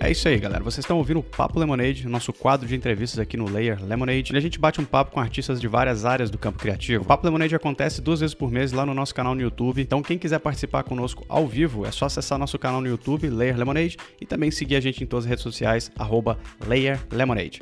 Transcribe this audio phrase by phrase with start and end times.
[0.00, 0.62] É isso aí, galera.
[0.62, 4.32] Vocês estão ouvindo o Papo Lemonade, nosso quadro de entrevistas aqui no Layer Lemonade.
[4.32, 7.02] E a gente bate um papo com artistas de várias áreas do campo criativo.
[7.02, 9.82] O Papo Lemonade acontece duas vezes por mês lá no nosso canal no YouTube.
[9.82, 13.56] Então, quem quiser participar conosco ao vivo, é só acessar nosso canal no YouTube, Layer
[13.56, 17.60] Lemonade, e também seguir a gente em todas as redes sociais, arroba Layer Lemonade.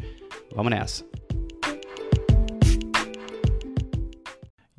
[0.54, 1.25] Vamos nessa!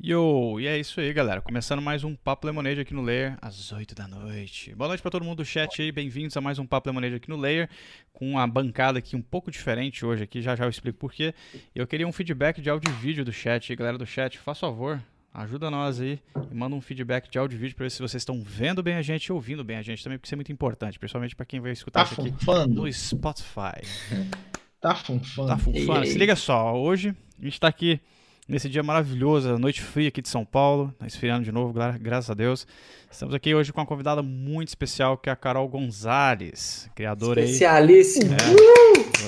[0.00, 1.40] Yo, e é isso aí, galera.
[1.40, 4.72] Começando mais um Papo Lemonade aqui no Layer, às 8 da noite.
[4.72, 7.28] Boa noite para todo mundo do chat aí, bem-vindos a mais um Papo Lemonade aqui
[7.28, 7.68] no Layer,
[8.12, 11.34] com uma bancada aqui um pouco diferente hoje aqui, já já eu explico porquê.
[11.74, 15.02] Eu queria um feedback de áudio e vídeo do chat, galera do chat, faz favor,
[15.34, 18.20] ajuda nós aí e manda um feedback de áudio e vídeo para ver se vocês
[18.20, 20.52] estão vendo bem a gente e ouvindo bem a gente também, porque isso é muito
[20.52, 22.72] importante, principalmente para quem vai escutar tá isso aqui funfando.
[22.72, 23.82] no Spotify.
[24.80, 25.48] Tá funfando.
[25.48, 26.06] Tá funfando.
[26.06, 28.00] Se liga só, hoje a gente tá aqui
[28.48, 32.30] nesse dia maravilhoso, noite fria aqui de São Paulo, tá esfriando de novo, gra graças
[32.30, 32.66] a Deus.
[33.10, 38.36] Estamos aqui hoje com uma convidada muito especial, que é a Carol Gonzalez, criadora Especialíssima.
[38.40, 38.56] aí.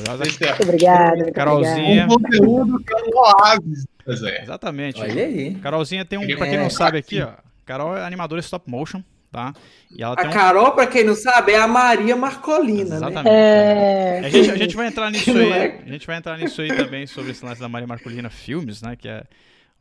[0.07, 1.33] É, Muito obrigada.
[1.33, 2.05] Carolzinha.
[2.07, 4.43] Um conteúdo que é um oásis, Zé.
[4.43, 5.01] Exatamente.
[5.01, 5.55] Olha aí.
[5.57, 7.33] Carolzinha tem um, É, pra quem não é, sabe aqui, ó.
[7.67, 9.53] Carol é animadora stop motion, tá?
[9.91, 10.33] E ela A tem um...
[10.33, 12.97] Carol, pra quem não sabe, é a Maria Marcolina, né?
[12.97, 13.29] Exatamente.
[13.29, 14.21] É...
[14.25, 15.53] A gente, a gente vai entrar nisso aí.
[15.53, 15.83] é?
[15.87, 18.97] A gente vai entrar nisso aí também sobre esse lance da Maria Marcolina Filmes, né?
[18.97, 19.25] Que é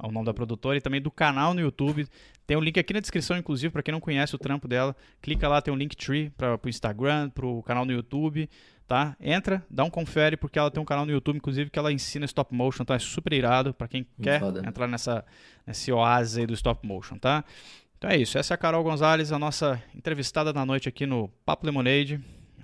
[0.01, 2.07] o nome da produtora e também do canal no YouTube.
[2.47, 4.95] Tem um link aqui na descrição, inclusive, para quem não conhece o trampo dela.
[5.21, 8.49] Clica lá, tem um link tree para o Instagram, pro canal no YouTube,
[8.87, 9.15] tá?
[9.21, 12.25] Entra, dá um confere, porque ela tem um canal no YouTube, inclusive, que ela ensina
[12.25, 12.95] stop motion, tá?
[12.95, 14.67] É super irado para quem quer foda.
[14.67, 15.23] entrar nessa,
[15.67, 17.43] nesse oásis aí do stop motion, tá?
[17.99, 21.27] Então é isso, essa é a Carol Gonzalez, a nossa entrevistada da noite aqui no
[21.45, 22.17] Papo Lemonade.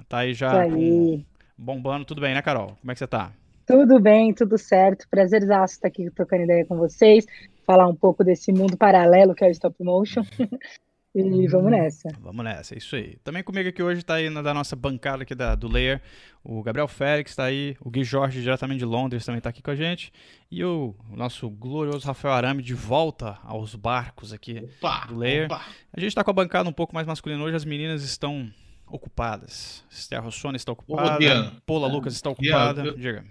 [0.08, 1.26] Tá aí já aí.
[1.58, 2.78] bombando, tudo bem, né, Carol?
[2.80, 3.34] Como é que você tá?
[3.68, 5.06] Tudo bem, tudo certo.
[5.12, 7.26] Prazerzaço estar aqui trocando ideia com vocês,
[7.66, 10.22] falar um pouco desse mundo paralelo que é o stop motion.
[11.18, 12.10] E vamos nessa.
[12.20, 13.16] Vamos nessa, é isso aí.
[13.24, 16.02] Também comigo aqui hoje tá aí na da nossa bancada aqui da, do Layer,
[16.44, 19.72] o Gabriel Félix tá aí, o Gui Jorge diretamente de Londres também tá aqui com
[19.72, 20.12] a gente,
[20.52, 25.46] e o, o nosso glorioso Rafael Arame de volta aos barcos aqui Opa, do Layer.
[25.46, 25.62] opa.
[25.94, 28.52] A gente tá com a bancada um pouco mais masculina hoje, as meninas estão
[28.86, 29.86] ocupadas.
[29.90, 31.62] Esther Rossoni está ocupada, Rodeando.
[31.66, 33.26] Paula Lucas está Diana, ocupada, eu- diga.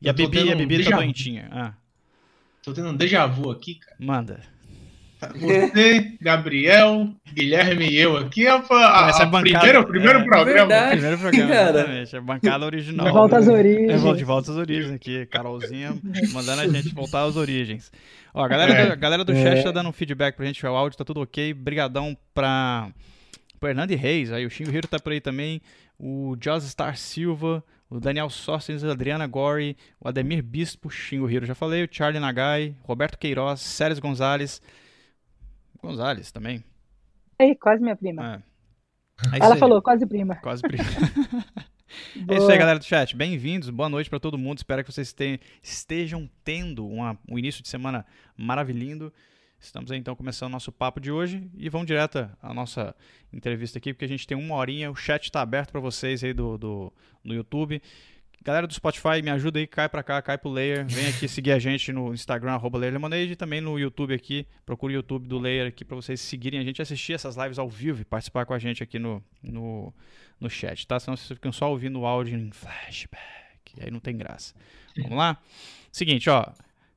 [0.00, 1.48] E eu a Bibi, a um Bibi tá doentinha.
[1.52, 1.74] Ah,
[2.62, 3.96] Tô tendo um déjà vu aqui, cara.
[4.00, 4.53] manda.
[5.34, 8.46] Você, Gabriel, Guilherme e eu aqui.
[8.46, 10.24] A, a, Essa é a bancada- primeiro, o primeiro é.
[10.24, 10.66] programa.
[10.68, 10.90] Verdade.
[10.92, 11.70] Primeiro programa, Cara.
[11.78, 12.16] exatamente.
[12.16, 13.06] A bancada original.
[13.06, 14.02] De volta às É, origens.
[14.02, 15.26] volta de volta às origens aqui.
[15.26, 15.94] Carolzinha
[16.32, 17.90] mandando a gente voltar às origens.
[18.32, 18.86] Ó, a galera, É.
[18.86, 19.42] do, a galera do É.
[19.42, 20.64] chat tá dando um feedback pra gente.
[20.64, 21.54] O áudio tá tudo ok.
[21.54, 22.88] Brigadão pra,
[23.62, 24.32] Hernando Reis.
[24.32, 25.60] Aí o Xingo Hiro tá por aí também.
[25.98, 27.62] O Joss Star Silva.
[27.90, 32.18] O Daniel Sostens, a Adriana Gori, o Ademir Bispo, Xingo Hiro, já falei, o Charlie
[32.18, 34.60] Nagai, Roberto Queiroz, Séries Gonzalez.
[35.88, 36.64] Gonzalez também.
[37.38, 38.42] Aí, quase minha prima.
[39.32, 39.36] É.
[39.36, 39.60] É Ela aí.
[39.60, 40.36] falou, quase prima.
[40.36, 40.82] Quase primo.
[42.28, 43.14] É isso aí, galera do chat.
[43.14, 44.58] Bem-vindos, boa noite pra todo mundo.
[44.58, 48.04] Espero que vocês te- estejam tendo uma- um início de semana
[48.36, 49.12] maravilhoso.
[49.60, 52.96] Estamos aí então começando o nosso papo de hoje e vamos direto à nossa
[53.32, 54.90] entrevista aqui, porque a gente tem uma horinha.
[54.90, 56.92] O chat está aberto para vocês aí do, do,
[57.22, 57.80] no YouTube.
[58.44, 60.84] Galera do Spotify, me ajuda aí, cai pra cá, cai pro Layer.
[60.86, 64.46] Vem aqui seguir a gente no Instagram, arroba Layer Lemonade, e também no YouTube aqui.
[64.66, 67.70] Procure o YouTube do Layer aqui pra vocês seguirem a gente, assistir essas lives ao
[67.70, 69.94] vivo e participar com a gente aqui no, no,
[70.38, 71.00] no chat, tá?
[71.00, 73.18] Senão vocês ficam só ouvindo o áudio em flashback.
[73.78, 74.54] E aí não tem graça.
[74.94, 75.38] Vamos lá?
[75.90, 76.44] Seguinte, ó.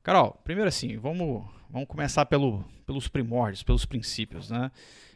[0.02, 4.70] Carol, primeiro assim, vamos, vamos começar pelo, pelos primórdios, pelos princípios, né?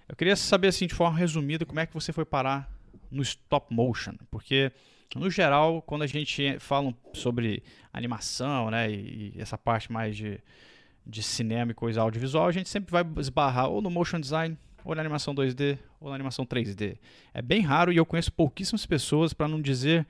[0.08, 2.72] Eu queria saber, assim, de forma resumida, como é que você foi parar
[3.10, 4.72] no stop motion, porque
[5.16, 7.62] no geral, quando a gente fala sobre
[7.92, 10.40] animação, né, e, e essa parte mais de,
[11.06, 14.94] de cinema e coisa audiovisual, a gente sempre vai esbarrar ou no motion design, ou
[14.94, 16.98] na animação 2D, ou na animação 3D.
[17.32, 20.06] É bem raro e eu conheço pouquíssimas pessoas, para não dizer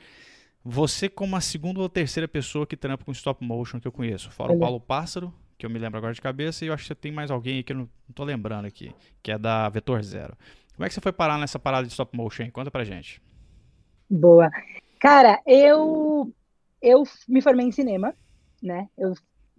[0.64, 4.30] você como a segunda ou terceira pessoa que trampa com stop motion que eu conheço.
[4.30, 4.58] Fora o.
[4.58, 7.12] Paulo Pássaro, que eu me lembro agora de cabeça, e eu acho que você tem
[7.12, 10.36] mais alguém aí que eu não, não tô lembrando aqui, que é da Vetor Zero.
[10.74, 12.44] Como é que você foi parar nessa parada de stop motion?
[12.44, 12.50] aí?
[12.50, 13.20] Conta pra gente.
[14.08, 14.50] Boa.
[15.02, 16.32] Cara, eu
[16.80, 18.14] eu me formei em cinema,
[18.62, 18.88] né?
[18.96, 19.14] Eu,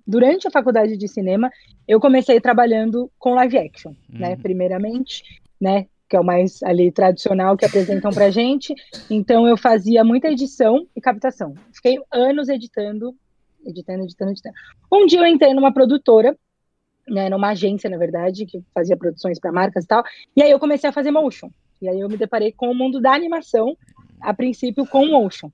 [0.07, 1.51] durante a faculdade de cinema,
[1.85, 4.29] eu comecei trabalhando com live action, né?
[4.29, 4.41] Uhum.
[4.41, 5.21] Primeiramente,
[5.59, 5.87] né?
[6.07, 8.73] Que é o mais ali tradicional que apresentam pra gente.
[9.09, 11.55] Então eu fazia muita edição e captação.
[11.73, 13.13] Fiquei anos editando,
[13.65, 14.55] editando, editando, editando.
[14.89, 16.37] Um dia eu entrei numa produtora,
[17.05, 17.29] né?
[17.29, 20.05] Numa agência, na verdade, que fazia produções para marcas e tal.
[20.37, 21.49] E aí eu comecei a fazer motion.
[21.81, 23.75] E aí eu me deparei com o mundo da animação,
[24.23, 25.51] a princípio com motion.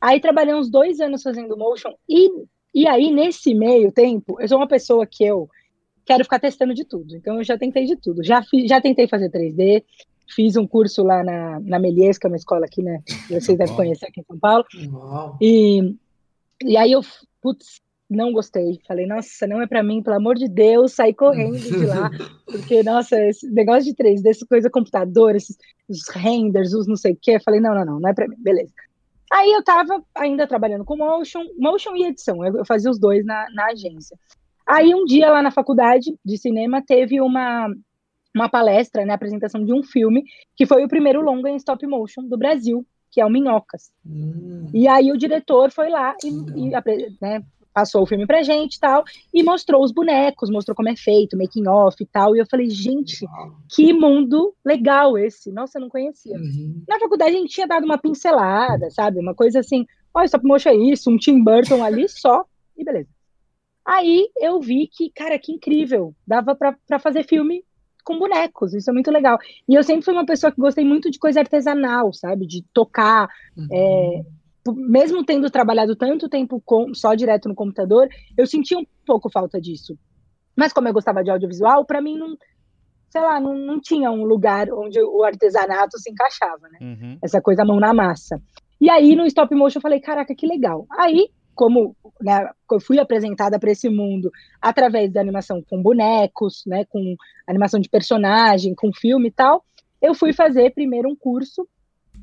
[0.00, 2.30] Aí trabalhei uns dois anos fazendo motion e,
[2.74, 5.48] e aí nesse meio tempo eu sou uma pessoa que eu
[6.04, 7.16] quero ficar testando de tudo.
[7.16, 8.22] Então eu já tentei de tudo.
[8.22, 9.84] Já fiz, já tentei fazer 3D,
[10.34, 13.02] fiz um curso lá na, na Melies, que é uma escola aqui, né?
[13.28, 14.64] Vocês devem conhecer aqui em São Paulo.
[14.92, 15.36] Uau.
[15.40, 15.96] E,
[16.64, 17.02] e aí eu,
[17.40, 17.81] putz,
[18.12, 18.80] não gostei.
[18.86, 22.10] Falei, nossa, não é pra mim, pelo amor de Deus, saí correndo de lá.
[22.46, 25.56] Porque, nossa, esse negócio de 3D, essa coisa computador, esses
[25.88, 27.38] os renders, os não sei o quê.
[27.40, 28.72] Falei, não, não, não, não é pra mim, beleza.
[29.32, 33.24] Aí eu tava ainda trabalhando com motion, motion e edição, eu, eu fazia os dois
[33.24, 34.18] na, na agência.
[34.66, 37.66] Aí um dia lá na faculdade de cinema teve uma,
[38.34, 40.22] uma palestra, né, apresentação de um filme,
[40.54, 43.90] que foi o primeiro longa em stop motion do Brasil, que é o Minhocas.
[44.04, 46.70] Hum, E aí o diretor foi lá e, e
[47.20, 49.02] né, passou o filme pra gente e tal,
[49.32, 52.68] e mostrou os bonecos, mostrou como é feito, making off e tal, e eu falei,
[52.68, 53.24] gente,
[53.74, 56.36] que mundo legal esse, nossa, eu não conhecia.
[56.36, 56.82] Uhum.
[56.88, 60.70] Na faculdade a gente tinha dado uma pincelada, sabe, uma coisa assim, ó, stop motion
[60.70, 62.44] é isso, um Tim Burton ali só,
[62.76, 63.08] e beleza.
[63.84, 67.64] Aí eu vi que, cara, que incrível, dava pra pra fazer filme
[68.04, 69.38] com bonecos, isso é muito legal.
[69.68, 73.28] E eu sempre fui uma pessoa que gostei muito de coisa artesanal, sabe, de tocar,
[73.72, 74.26] é, p-
[74.70, 79.60] mesmo tendo trabalhado tanto tempo com, só direto no computador, eu sentia um pouco falta
[79.60, 79.98] disso.
[80.56, 82.36] Mas como eu gostava de audiovisual, para mim não,
[83.10, 86.78] sei lá, não, não tinha um lugar onde o artesanato se encaixava, né?
[86.80, 87.18] Uhum.
[87.22, 88.40] Essa coisa mão na massa.
[88.80, 90.86] E aí no stop motion eu falei, caraca, que legal.
[90.98, 94.30] Aí, como né, eu fui apresentada para esse mundo
[94.60, 97.16] através da animação com bonecos, né, com
[97.46, 99.64] animação de personagem, com filme e tal,
[100.00, 101.66] eu fui fazer primeiro um curso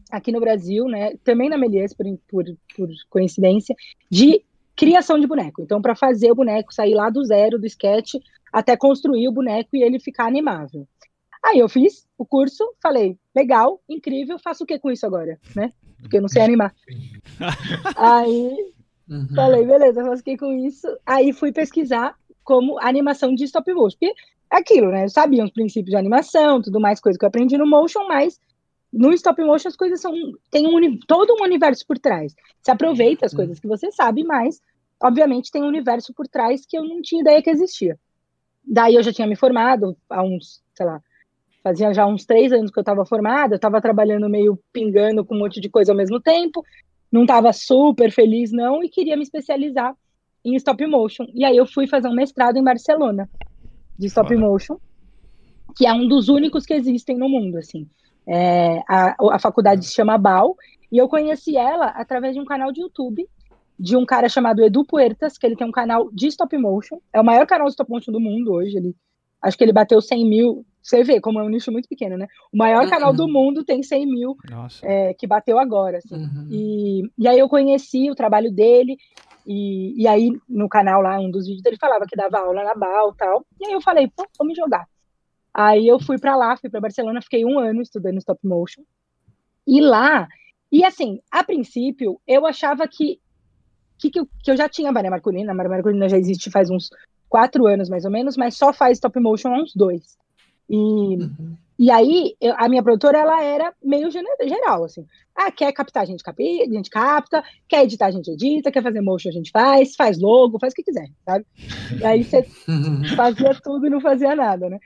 [0.09, 2.45] aqui no Brasil, né, também na Melies, por, por,
[2.75, 3.75] por coincidência,
[4.09, 4.43] de
[4.75, 5.61] criação de boneco.
[5.61, 8.15] Então, para fazer o boneco sair lá do zero, do sketch,
[8.51, 10.87] até construir o boneco e ele ficar animável.
[11.43, 15.71] Aí eu fiz o curso, falei, legal, incrível, faço o que com isso agora, né?
[16.01, 16.73] Porque eu não sei animar.
[17.95, 18.73] Aí
[19.09, 19.27] Uhum.
[19.35, 20.87] Falei, beleza, eu fiquei com isso.
[21.05, 23.97] Aí fui pesquisar como animação de stop motion.
[23.99, 24.13] Porque
[24.51, 25.05] é aquilo, né?
[25.05, 28.39] Eu sabia os princípios de animação, tudo mais, coisa que eu aprendi no motion, mas
[28.91, 30.13] no stop motion as coisas são.
[30.49, 32.35] Tem um, todo um universo por trás.
[32.61, 34.61] Você aproveita as coisas que você sabe, mas,
[35.01, 37.99] obviamente, tem um universo por trás que eu não tinha ideia que existia.
[38.65, 41.01] Daí eu já tinha me formado há uns, sei lá,
[41.63, 45.35] fazia já uns três anos que eu estava formada, eu estava trabalhando meio pingando com
[45.35, 46.63] um monte de coisa ao mesmo tempo
[47.11, 49.95] não estava super feliz, não, e queria me especializar
[50.45, 51.25] em stop motion.
[51.33, 53.29] E aí eu fui fazer um mestrado em Barcelona
[53.97, 54.77] de stop motion,
[55.75, 57.87] que é um dos únicos que existem no mundo, assim.
[58.29, 60.55] É, a, a faculdade se chama BAU,
[60.91, 63.27] e eu conheci ela através de um canal de YouTube
[63.79, 67.19] de um cara chamado Edu Puertas, que ele tem um canal de stop motion, é
[67.21, 68.93] o maior canal de stop motion do mundo hoje, ele,
[69.41, 72.27] acho que ele bateu 100 mil, você vê como é um nicho muito pequeno, né?
[72.53, 72.89] O maior Uhum.
[72.89, 74.85] canal do mundo tem 100 mil, Nossa.
[74.85, 76.15] é, que bateu agora, assim.
[76.15, 76.47] Uhum.
[76.51, 78.97] E, e aí eu conheci o trabalho dele,
[79.47, 82.75] e, e aí no canal lá, um dos vídeos dele falava que dava aula na
[82.75, 83.45] BAL e tal.
[83.59, 84.85] E aí eu falei, pô, vou me jogar.
[85.61, 88.81] Aí eu fui pra lá, fui pra Barcelona, fiquei um ano estudando stop motion.
[89.67, 90.25] E lá,
[90.71, 93.19] e assim, a princípio, eu achava que,
[93.97, 96.49] que, que, eu, que eu já tinha a Maria Marcolina, a Maria Marcolina já existe
[96.49, 96.89] faz uns
[97.27, 100.17] quatro anos mais ou menos, mas só faz stop motion há uns dois.
[100.69, 101.57] E, Uhum.
[101.77, 105.05] e aí, eu- a minha produtora, ela era meio geral, assim.
[105.35, 108.81] Ah, quer captar, a gente, capi, a gente capta, quer editar, a gente edita, quer
[108.81, 111.45] fazer motion, a gente faz, faz logo, faz o que quiser, sabe?
[111.99, 112.43] E aí você
[113.17, 114.79] fazia tudo e não fazia nada, né?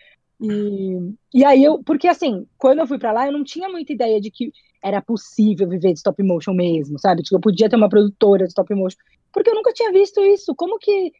[0.43, 3.93] E, e aí eu, porque assim, quando eu fui pra lá, eu não tinha muita
[3.93, 4.51] ideia de que
[4.83, 7.23] era possível viver de stop motion mesmo, sabe?
[7.23, 8.97] Tipo, eu podia ter uma produtora de stop motion,
[9.31, 10.53] porque eu nunca tinha visto isso.
[10.53, 11.13] Como que,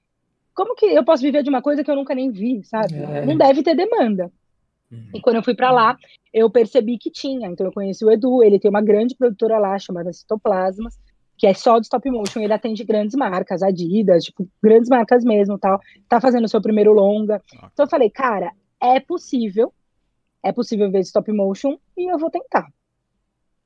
[0.53, 2.95] como que eu posso viver de uma coisa que eu nunca nem vi, sabe?
[2.95, 3.25] É.
[3.25, 4.29] Não deve ter demanda.
[5.13, 5.97] E quando eu fui pra lá,
[6.33, 7.47] eu percebi que tinha.
[7.47, 10.99] Então eu conheci o Edu, ele tem uma grande produtora lá chamada Citoplasmas,
[11.37, 15.57] que é só de stop motion, ele atende grandes marcas, Adidas, tipo, grandes marcas mesmo,
[15.57, 15.79] tal.
[16.07, 17.41] Tá fazendo o seu primeiro longa.
[17.71, 18.51] Então eu falei, cara,
[18.83, 19.73] é possível.
[20.43, 22.67] É possível ver stop motion e eu vou tentar.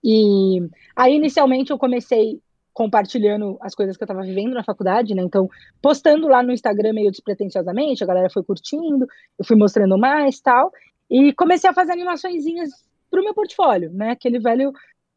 [0.03, 0.59] E
[0.95, 2.39] aí inicialmente eu comecei
[2.71, 5.23] compartilhando as coisas que eu estava vivendo na faculdade, né?
[5.23, 5.49] Então,
[5.81, 9.07] postando lá no Instagram meio despretensiosamente, a galera foi curtindo,
[9.39, 10.71] eu fui mostrando mais, tal.
[11.09, 12.69] E comecei a fazer animaçõezinhas
[13.09, 14.11] pro meu portfólio, né?
[14.11, 14.71] Aquele velho,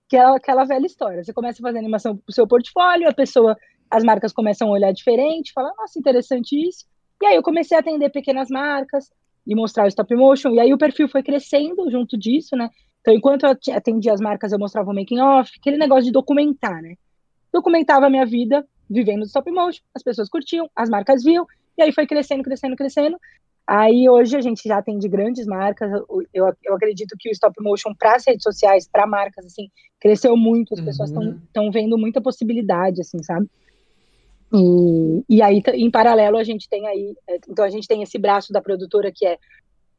[0.06, 1.22] aquela, aquela velha história.
[1.22, 3.54] Você começa a fazer animação pro seu portfólio, a pessoa,
[3.90, 6.86] as marcas começam a olhar diferente, falar, nossa, interessante isso.
[7.20, 9.10] E aí eu comecei a atender pequenas marcas
[9.46, 10.50] e mostrar o stop motion.
[10.50, 12.68] E aí o perfil foi crescendo junto disso, né?
[13.00, 16.82] Então, enquanto eu atendia as marcas, eu mostrava o making off, aquele negócio de documentar,
[16.82, 16.94] né?
[17.52, 21.46] Documentava a minha vida vivendo do stop motion, as pessoas curtiam, as marcas viam,
[21.78, 23.16] e aí foi crescendo, crescendo, crescendo.
[23.66, 25.90] Aí hoje a gente já atende grandes marcas.
[26.34, 29.68] Eu, eu acredito que o stop motion para as redes sociais, para marcas, assim,
[30.00, 30.74] cresceu muito.
[30.74, 31.38] As pessoas Uhum.
[31.46, 33.48] estão vendo muita possibilidade, assim, sabe?
[34.52, 37.14] E, e aí, em paralelo, a gente tem aí.
[37.28, 39.38] é, Então, a gente tem esse braço da produtora que é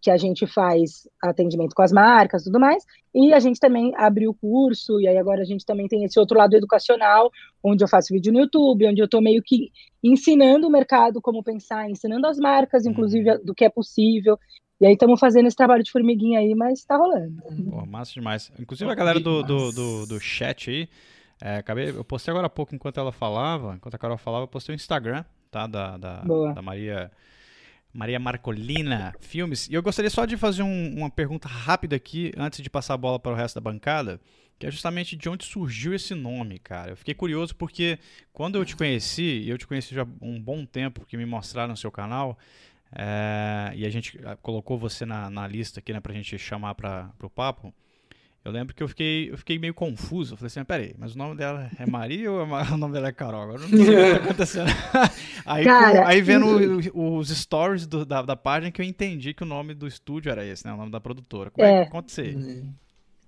[0.01, 3.93] que a gente faz atendimento com as marcas e tudo mais, e a gente também
[3.95, 7.29] abriu o curso, e aí agora a gente também tem esse outro lado educacional,
[7.63, 9.71] onde eu faço vídeo no YouTube, onde eu estou meio que
[10.03, 14.39] ensinando o mercado como pensar, ensinando as marcas, inclusive, do que é possível.
[14.79, 17.39] E aí estamos fazendo esse trabalho de formiguinha aí, mas está rolando.
[17.69, 18.51] Pô, massa demais.
[18.59, 20.89] Inclusive a galera do, do, do, do chat aí,
[21.41, 24.47] é, acabei, eu postei agora há pouco, enquanto ela falava, enquanto a Carol falava, eu
[24.47, 25.65] postei o Instagram, tá?
[25.67, 26.21] Da, da,
[26.53, 27.11] da Maria,
[27.93, 29.67] Maria Marcolina Filmes.
[29.67, 32.97] E eu gostaria só de fazer um- uma pergunta rápida aqui, antes de passar a
[32.97, 34.19] bola para o resto da bancada,
[34.59, 36.91] que é justamente de onde surgiu esse nome, cara.
[36.91, 37.97] Eu fiquei curioso porque
[38.31, 41.25] quando eu te conheci, e eu te conheci já há um bom tempo, porque me
[41.25, 42.37] mostraram no seu canal,
[42.93, 46.75] é, e a gente ah, colocou você na, na lista aqui, né, pra gente chamar
[46.75, 47.73] para o papo.
[48.43, 50.33] Eu lembro que eu fiquei, eu fiquei meio confuso.
[50.33, 52.93] Eu falei assim, peraí, mas o nome dela é Maria ou é Ma- o nome
[52.93, 53.41] dela é Carol?
[53.43, 54.67] Agora eu não sei o que tá acontecendo.
[55.45, 59.33] aí, Cara, com- aí vendo o- os stories do- da, da página que eu entendi
[59.35, 60.73] que o nome do estúdio era esse, né?
[60.73, 61.51] O nome da produtora.
[61.51, 61.81] Como é, É.
[61.83, 62.33] que aconteceu?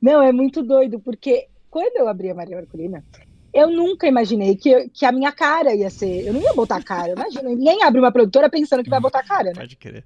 [0.02, 3.04] Não, é muito doido, porque quando eu abri a Maria Marcolina,
[3.54, 6.26] eu nunca imaginei que, que a minha cara ia ser.
[6.26, 7.50] Eu não ia botar cara, imagina.
[7.50, 9.54] Ninguém abre uma produtora pensando que vai botar cara, né?
[9.56, 10.04] Pode crer.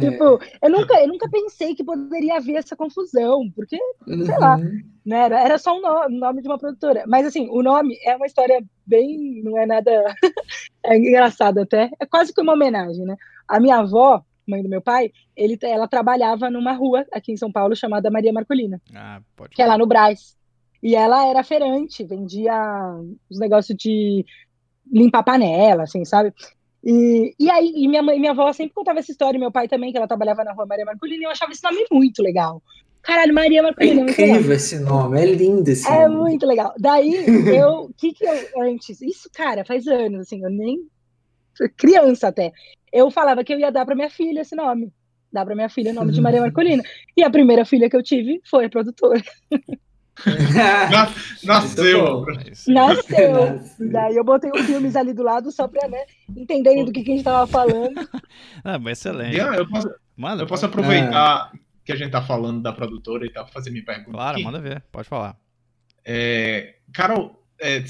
[0.00, 4.56] Tipo, eu nunca, eu nunca pensei que poderia haver essa confusão, porque sei lá.
[5.04, 7.04] né, era, era só um nome, nome de uma produtora.
[7.06, 9.42] Mas assim, o nome é uma história bem.
[9.42, 9.90] não é nada.
[10.84, 11.90] é engraçado até.
[12.00, 13.16] É quase que uma homenagem, né?
[13.48, 17.50] A minha avó, mãe do meu pai, ele, ela trabalhava numa rua aqui em São
[17.50, 20.36] Paulo chamada Maria Marcolina Ah, pode que é lá no Brás.
[20.82, 22.54] E ela era feirante, vendia
[23.30, 24.24] os negócios de
[24.90, 26.32] limpar panela, assim, sabe?
[26.84, 29.66] E, e aí, e minha mãe, minha avó sempre contava essa história, e meu pai
[29.66, 32.62] também, que ela trabalhava na rua Maria Marcolina, e eu achava esse nome muito legal.
[33.02, 34.36] Caralho, Maria É Marcolina, muito legal.
[34.36, 36.16] incrível esse nome, é lindo esse É nome.
[36.22, 36.72] muito legal.
[36.78, 37.24] Daí,
[37.56, 40.78] eu, o que que eu, antes, isso, cara, faz anos, assim, eu nem,
[41.76, 42.52] criança até,
[42.92, 44.92] eu falava que eu ia dar pra minha filha esse nome.
[45.32, 46.82] Dar pra minha filha o nome de Maria Marcolina.
[47.16, 49.20] E a primeira filha que eu tive foi a produtora.
[51.44, 52.22] Nasceu.
[52.22, 52.40] Muito bom.
[52.40, 52.72] É.
[52.72, 53.54] Nasceu.
[53.54, 53.90] Nasceu.
[53.90, 56.04] Daí eu botei os filmes ali do lado só pra, né,
[56.36, 57.94] entenderem do que, que a gente tava falando.
[58.64, 59.36] Ah, mas excelente.
[59.36, 61.52] Ian, eu posso, Manda, eu posso aproveitar
[61.84, 64.10] que a gente tá falando da produtora e tal, fazer minha pergunta.
[64.10, 64.44] Claro, aqui?
[64.44, 64.82] manda ver.
[64.90, 65.36] Pode falar.
[66.04, 67.84] É, Carol, é,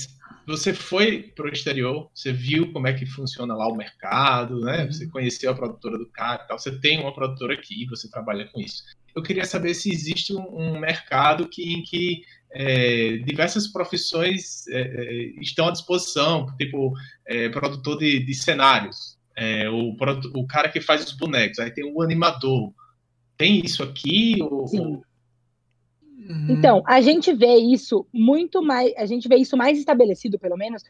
[0.46, 4.82] você foi pro exterior, você viu como é que funciona lá o mercado, né?
[4.82, 4.92] Uhum.
[4.92, 6.58] Você conheceu a produtora do cara e tal.
[6.58, 8.82] Você tem uma produtora aqui, você trabalha com isso.
[9.16, 14.80] Eu queria saber se existe um, um mercado que, em que é, diversas profissões é,
[14.80, 16.92] é, estão à disposição, tipo
[17.26, 19.96] é, produtor de, de cenários, é, o,
[20.34, 22.72] o cara que faz os bonecos, aí tem o animador.
[23.38, 24.36] Tem isso aqui?
[24.42, 25.00] Ou, Sim.
[26.48, 30.82] Então, a gente vê isso muito mais, a gente vê isso mais estabelecido, pelo menos,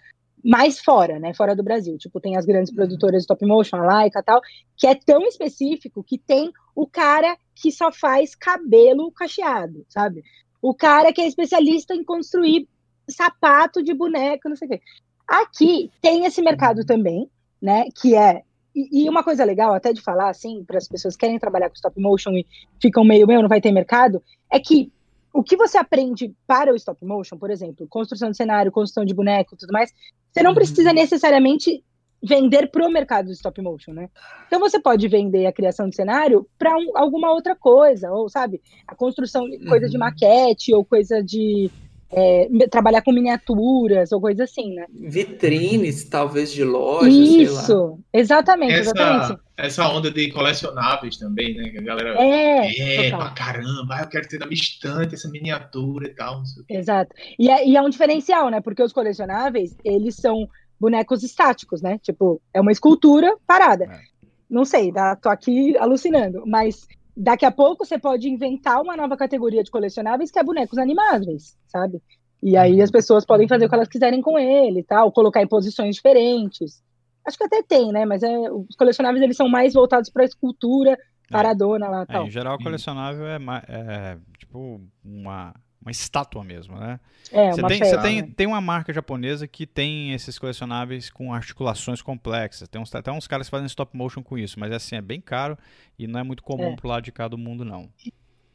[0.46, 1.34] mais fora, né?
[1.34, 1.98] Fora do Brasil.
[1.98, 4.40] Tipo, tem as grandes produtoras de stop motion, a Laika e tal,
[4.76, 10.22] que é tão específico que tem o cara que só faz cabelo cacheado, sabe?
[10.62, 12.68] O cara que é especialista em construir
[13.08, 14.80] sapato de boneco, não sei o quê.
[15.26, 17.28] Aqui tem esse mercado também,
[17.60, 17.88] né?
[18.00, 18.42] Que é.
[18.72, 21.68] E, e uma coisa legal até de falar, assim, para as pessoas que querem trabalhar
[21.68, 22.46] com stop motion e
[22.80, 24.22] ficam meio, meu, não vai ter mercado,
[24.52, 24.92] é que
[25.38, 29.14] o que você aprende para o stop motion, por exemplo, construção de cenário, construção de
[29.14, 29.92] boneco e tudo mais,
[30.32, 30.54] você não Uhum.
[30.54, 31.84] precisa necessariamente
[32.22, 34.08] vender para o mercado do stop motion, né?
[34.46, 38.94] Então você pode vender a criação de cenário para alguma outra coisa, ou sabe, a
[38.94, 40.00] construção de coisa de Uhum.
[40.00, 41.70] maquete, ou coisa de
[42.10, 44.86] é, trabalhar com miniaturas, ou coisa assim, né?
[44.92, 47.62] Vitrines, talvez, de loja, sei lá.
[47.62, 49.24] Isso, exatamente, exatamente.
[49.24, 51.70] essa, essa onda de colecionáveis também, né?
[51.70, 55.28] Que a galera É, É, pra caramba, ah, eu quero ter na minha estante essa
[55.28, 56.38] miniatura e tal.
[56.38, 56.74] Não sei o quê.
[56.74, 57.14] Exato.
[57.38, 58.60] E é, e é um diferencial, né?
[58.60, 60.48] Porque os colecionáveis, eles são
[60.78, 61.98] bonecos estáticos, né?
[61.98, 63.84] Tipo, é uma escultura parada.
[63.84, 64.00] É.
[64.48, 65.16] Não sei, tá?
[65.16, 66.86] tô aqui alucinando, mas
[67.16, 71.56] daqui a pouco você pode inventar uma nova categoria de colecionáveis que é bonecos animáveis,
[71.66, 72.02] sabe?
[72.42, 75.42] E aí as pessoas podem fazer o que elas quiserem com ele e tal, colocar
[75.42, 76.82] em posições diferentes.
[77.26, 78.04] Acho que até tem, né?
[78.04, 80.96] Mas é, os colecionáveis eles são mais voltados para escultura
[81.28, 82.26] paradona lá e É, tal.
[82.26, 85.54] em geral, colecionável é, é, tipo uma,
[85.86, 86.98] uma estátua mesmo, né?
[87.30, 88.28] É, Você uma tem, você tem, né?
[88.36, 92.68] tem uma marca japonesa que tem esses colecionáveis com articulações complexas.
[92.68, 95.20] Tem uns, até uns caras que fazem stop motion com isso, mas assim, é bem
[95.20, 95.56] caro
[95.96, 96.76] e não é muito comum É.
[96.76, 97.88] pro lado de cá do mundo, não.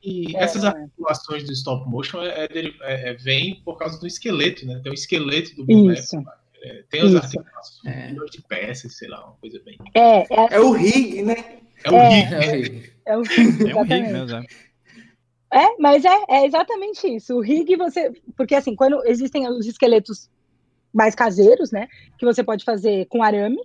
[0.04, 0.68] E É, essas é.
[0.68, 2.50] articulações do stop motion é, é
[2.82, 4.82] é- é- vem por causa do esqueleto, né?
[4.84, 6.00] Tem o esqueleto do boneco.
[6.00, 6.22] Isso.
[6.64, 8.12] é, tem as articulações, É.
[8.14, 9.78] de peças, sei lá, uma coisa bem.
[9.96, 11.36] É, é, É o rig, né?
[11.84, 12.10] É o É.
[12.10, 13.70] rig, É o rig.
[13.72, 14.46] é o um rig mesmo,
[15.54, 15.76] é.
[15.80, 17.36] Mas é, é exatamente isso.
[17.36, 18.12] O rig você.
[18.36, 20.30] Porque assim, quando existem os esqueletos
[20.94, 21.88] mais caseiros, né?
[22.18, 23.60] Que você pode fazer com arame,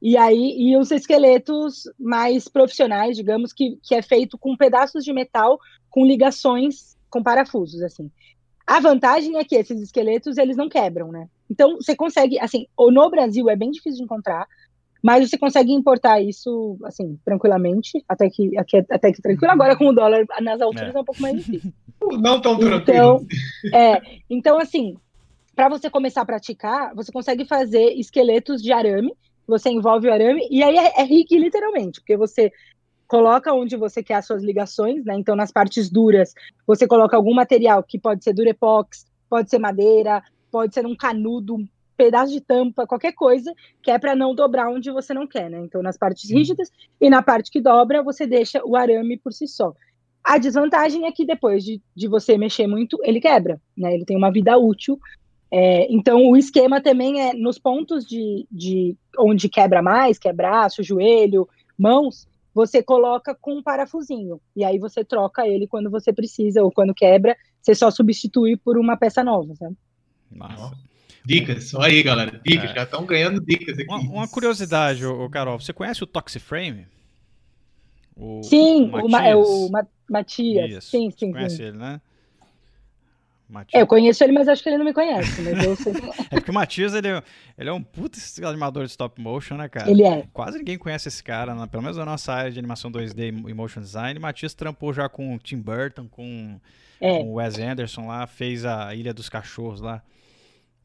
[0.00, 5.12] E aí, e os esqueletos mais profissionais, digamos, que, que é feito com pedaços de
[5.12, 5.58] metal
[5.90, 8.10] com ligações com parafusos, assim.
[8.66, 11.28] A vantagem é que esses esqueletos, eles não quebram, né?
[11.48, 14.46] Então, você consegue, assim, no Brasil é bem difícil de encontrar,
[15.02, 19.52] mas você consegue importar isso, assim, tranquilamente, até que, aqui, até que tranquilo.
[19.52, 21.72] Agora, com o dólar nas alturas, é, é um pouco mais difícil.
[22.20, 22.82] Não tão tranquilo.
[22.82, 23.26] Então,
[23.72, 24.96] é, então assim,
[25.54, 29.12] para você começar a praticar, você consegue fazer esqueletos de arame,
[29.46, 32.52] você envolve o arame, e aí é, é rig literalmente, porque você
[33.06, 35.14] coloca onde você quer as suas ligações, né?
[35.16, 36.34] Então, nas partes duras,
[36.66, 41.56] você coloca algum material que pode ser durepox, pode ser madeira, pode ser um canudo,
[41.96, 45.58] pedaço de tampa, qualquer coisa, que é para não dobrar onde você não quer, né?
[45.64, 49.48] Então, nas partes rígidas e na parte que dobra, você deixa o arame por si
[49.48, 49.72] só.
[50.22, 53.94] A desvantagem é que depois de, de você mexer muito, ele quebra, né?
[53.94, 54.98] Ele tem uma vida útil.
[55.50, 60.32] É, então, o esquema também é nos pontos de, de onde quebra mais, que é
[60.32, 61.48] braço, joelho,
[61.78, 64.40] mãos, você coloca com um parafusinho.
[64.56, 68.78] E aí você troca ele quando você precisa, ou quando quebra, você só substitui por
[68.78, 69.76] uma peça nova, sabe?
[70.30, 70.72] Massa.
[71.26, 72.40] Dicas, olha aí, galera.
[72.44, 72.74] Dicas, é.
[72.74, 73.88] já estão ganhando dicas aqui.
[73.88, 76.86] Uma, uma curiosidade, o Carol, você conhece o Toxiframe?
[78.16, 80.70] O, Sim, o, Ma é o Ma Matias.
[80.70, 80.90] Isso.
[80.90, 81.64] Sim, sim, conhece sim.
[81.64, 82.00] ele, né?
[83.72, 85.92] É, eu conheço ele, mas acho que ele não me conhece, mas eu sei.
[86.30, 87.22] é porque o Matias, ele, é,
[87.58, 89.90] ele é um puta animador de stop motion, né, cara?
[89.90, 90.26] Ele é.
[90.32, 91.66] Quase ninguém conhece esse cara, né?
[91.66, 94.18] pelo menos na nossa área de animação 2D e motion design.
[94.18, 96.60] O Matias trampou já com o Tim Burton, com,
[97.00, 97.18] é.
[97.18, 100.02] com o Wes Anderson lá, fez a Ilha dos Cachorros lá.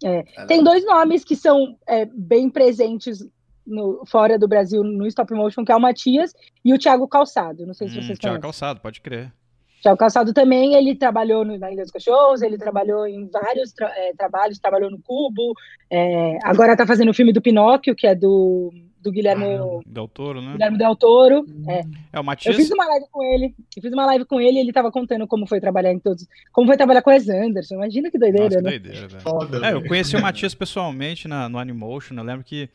[0.03, 0.24] É.
[0.46, 3.25] Tem dois nomes que são é, bem presentes
[3.65, 7.65] no, fora do Brasil no stop motion, que é o Matias e o Thiago Calçado.
[7.65, 9.31] Não sei se hum, vocês Thiago Calçado, pode crer.
[9.81, 13.91] Thiago Calçado também, ele trabalhou no, na Ilha dos Cachorros, ele trabalhou em vários tra
[13.96, 15.53] é, trabalhos, trabalhou no Cubo,
[15.89, 20.08] é, agora tá fazendo o filme do Pinóquio, que é do, do Guilherme ah, Del
[20.08, 20.53] Toro, né?
[20.53, 21.46] Guilherme Del Toro.
[21.67, 21.81] É.
[22.13, 22.55] é o Matias...
[22.55, 24.91] Eu fiz uma live com ele, eu fiz uma live com ele e ele tava
[24.91, 28.17] contando como foi trabalhar em todos, como foi trabalhar com o Wes Anderson, imagina que
[28.17, 28.79] doideira, Nossa, que né?
[28.79, 32.70] Doideira, Foda, é, eu conheci o Matias pessoalmente na, no Animotion, eu lembro que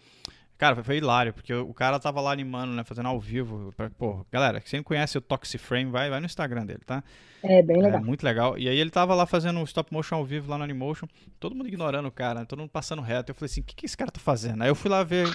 [0.58, 2.82] Cara, foi hilário, porque o cara tava lá animando, né?
[2.82, 3.74] Fazendo ao vivo.
[3.98, 7.04] Pô, galera, quem não conhece o Toxiframe, vai, vai no Instagram dele, tá?
[7.42, 8.00] É, bem legal.
[8.00, 8.58] É, muito legal.
[8.58, 11.06] E aí ele tava lá fazendo um stop motion ao vivo lá no Animotion.
[11.38, 12.46] Todo mundo ignorando o cara, né?
[12.46, 13.30] todo mundo passando reto.
[13.30, 14.62] Eu falei assim, o que, que esse cara tá fazendo?
[14.62, 15.28] Aí eu fui lá ver,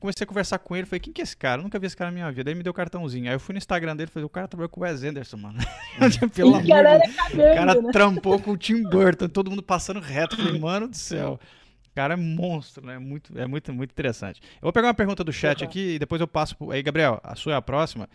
[0.00, 0.86] comecei a conversar com ele.
[0.86, 1.60] Falei, quem que é esse cara?
[1.60, 2.50] Eu nunca vi esse cara na minha vida.
[2.50, 3.28] Aí me deu o cartãozinho.
[3.28, 5.36] Aí eu fui no Instagram dele e falei, o cara trabalhou com o Wes Anderson,
[5.36, 5.58] mano.
[6.34, 7.14] Pelo amor de Deus.
[7.34, 7.92] O cara né?
[7.92, 10.34] trampou com o Tim Burton, todo mundo passando reto.
[10.34, 11.38] Eu falei, mano do céu
[11.94, 12.98] cara é monstro, né?
[12.98, 14.40] Muito, é muito, muito interessante.
[14.56, 16.56] Eu vou pegar uma pergunta do chat aqui e depois eu passo.
[16.56, 16.70] Pro...
[16.70, 18.08] Aí, Gabriel, a sua é a próxima.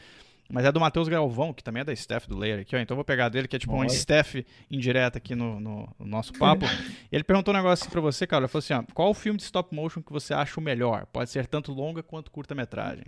[0.50, 2.80] Mas é do Matheus Galvão, que também é da staff do Layer aqui, ó.
[2.80, 3.82] Então eu vou pegar dele, que é tipo Olha.
[3.82, 6.66] uma staff indireta aqui no, no, no nosso papo.
[6.66, 6.70] e
[7.16, 8.44] ele perguntou um negócio assim pra você, cara.
[8.44, 11.06] Ele falou assim: ó, qual o filme de stop motion que você acha o melhor?
[11.08, 13.06] Pode ser tanto longa quanto curta-metragem.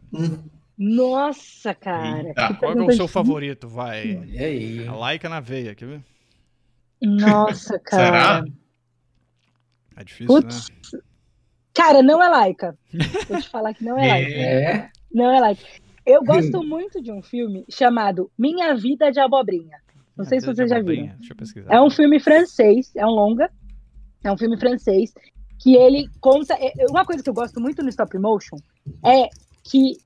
[0.77, 2.33] Nossa, cara.
[2.59, 3.67] Qual é o seu favorito?
[3.67, 4.21] Vai.
[4.27, 4.87] E aí?
[4.87, 6.03] A Laika na veia, quer ver?
[7.01, 8.05] Nossa, cara.
[8.05, 8.45] Será?
[9.99, 10.69] É difícil, Putz.
[10.93, 10.99] né?
[11.73, 12.77] Cara, não é laica.
[13.27, 14.31] Vou te falar que não é laica.
[14.31, 14.89] É.
[15.13, 15.63] Não é laica.
[16.05, 19.77] Eu gosto muito de um filme chamado Minha Vida de Abobrinha.
[20.17, 21.07] Não sei se vocês já viram.
[21.17, 21.73] Deixa eu pesquisar.
[21.73, 23.51] É um filme francês, é um longa.
[24.23, 25.13] É um filme francês
[25.59, 26.53] que ele conta.
[26.55, 28.57] É, uma coisa que eu gosto muito no stop motion
[29.05, 29.27] é
[29.63, 29.97] que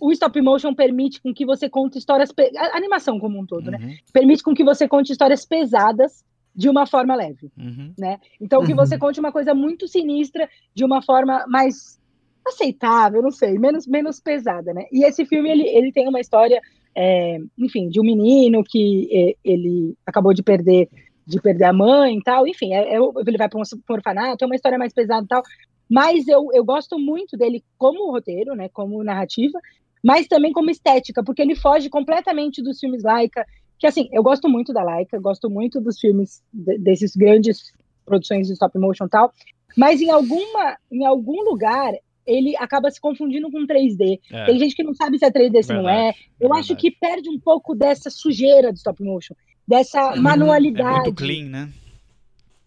[0.00, 2.30] o stop motion permite com que você conte histórias.
[2.56, 3.78] A animação como um todo, né?
[3.78, 3.86] uhum.
[3.88, 3.96] né?
[4.12, 6.24] Permite com que você conte histórias pesadas
[6.54, 7.92] de uma forma leve, uhum.
[7.98, 8.18] né?
[8.40, 9.00] Então que você uhum.
[9.00, 12.00] conte uma coisa muito sinistra de uma forma mais
[12.46, 14.84] aceitável, não sei, menos menos pesada, né?
[14.92, 16.60] E esse filme ele, ele tem uma história,
[16.94, 20.88] é, enfim, de um menino que ele acabou de perder
[21.24, 24.44] de perder a mãe e tal, enfim, é, é ele vai para um, um orfanato,
[24.44, 25.42] é uma história mais pesada e tal,
[25.88, 29.58] mas eu, eu gosto muito dele como roteiro, né, como narrativa,
[30.02, 33.46] mas também como estética, porque ele foge completamente dos filmes Laika,
[33.82, 37.72] que assim, eu gosto muito da Laika, gosto muito dos filmes de, desses grandes
[38.06, 39.32] produções de stop motion e tal,
[39.76, 41.92] mas em alguma em algum lugar
[42.24, 44.20] ele acaba se confundindo com 3D.
[44.30, 44.44] É.
[44.44, 46.10] Tem gente que não sabe se é 3D, se verdade, não é.
[46.38, 46.60] Eu verdade.
[46.60, 49.34] acho que perde um pouco dessa sujeira do stop motion,
[49.66, 50.22] dessa uhum.
[50.22, 51.00] manualidade.
[51.00, 51.68] É muito clean, né?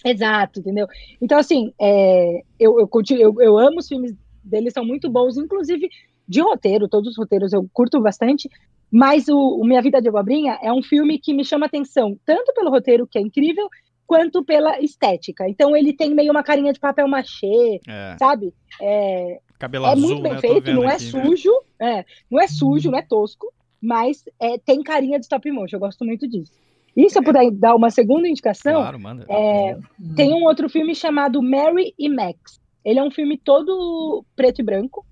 [0.04, 0.86] Exato, entendeu?
[1.22, 5.38] Então, assim, é, eu, eu, continuo, eu, eu amo os filmes deles, são muito bons,
[5.38, 5.90] inclusive
[6.28, 8.50] de roteiro, todos os roteiros eu curto bastante,
[8.92, 12.54] mas o, o Minha Vida de Abobrinha é um filme que me chama atenção, tanto
[12.54, 13.68] pelo roteiro, que é incrível,
[14.06, 15.48] quanto pela estética.
[15.50, 18.16] Então ele tem meio uma carinha de papel machê, é.
[18.18, 18.54] sabe?
[18.82, 20.40] É, Cabelo é azul, muito bem né?
[20.40, 22.00] feito, não é aqui, sujo, né?
[22.00, 25.80] é, não é sujo, não é tosco, mas é, tem carinha de stop motion, eu
[25.80, 26.52] gosto muito disso.
[26.96, 29.26] E se eu puder dar uma segunda indicação, claro.
[29.30, 29.78] É,
[30.16, 32.62] tem um outro filme chamado Mary e Max.
[32.86, 35.06] Ele é um filme todo preto e branco,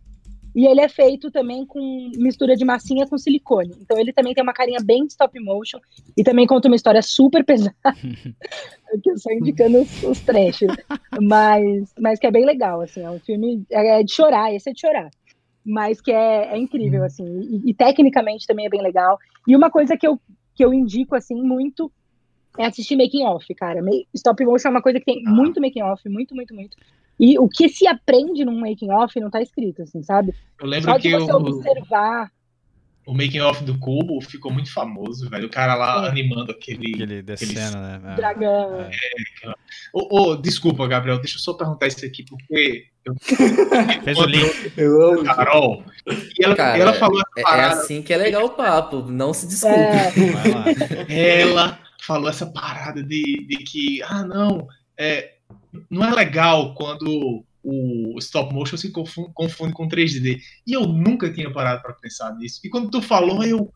[0.56, 3.74] E ele é feito também com mistura de massinha com silicone.
[3.82, 5.80] Então ele também tem uma carinha bem de stop motion
[6.16, 7.76] e também conta uma história super pesada.
[9.02, 10.76] que eu só indicando os, os trechos.
[11.20, 13.02] Mas, mas que é bem legal, assim.
[13.02, 15.10] É um filme é de chorar, esse é de chorar.
[15.66, 17.26] Mas que é, é incrível, assim.
[17.26, 19.18] E, e tecnicamente também é bem legal.
[19.48, 20.20] E uma coisa que eu,
[20.54, 21.92] que eu indico, assim, muito
[22.58, 23.80] é assistir making off, cara.
[24.14, 26.78] Stop motion é uma coisa que tem muito making off, muito, muito, muito.
[27.20, 30.34] E o que se aprende num making off não tá escrito, assim, sabe?
[30.60, 32.32] Eu lembro Só que de você o, observar.
[33.06, 35.46] o making off do Cubo ficou muito famoso, velho.
[35.48, 36.10] O cara lá É.
[36.10, 36.94] animando aquele.
[36.96, 38.02] Aquele descendo, né?
[38.04, 38.16] É.
[38.16, 38.90] Dragão.
[39.94, 43.14] Ô, ô, desculpa, Gabriel, deixa eu só perguntar isso aqui, porque eu
[44.04, 44.74] Fez o link.
[44.76, 45.24] Eu amo.
[45.24, 47.74] Carol, e ela, Cara, e ela falou essa É, é parada.
[47.82, 49.76] assim que é legal o papo, não se desculpe.
[51.10, 55.33] É, ela falou essa parada de, de que, ah, não, é,
[55.90, 60.40] não é legal quando o stop motion se confunde, confunde com 3D.
[60.68, 62.60] E eu nunca tinha parado para pensar nisso.
[62.64, 63.72] E quando tu falou, eu,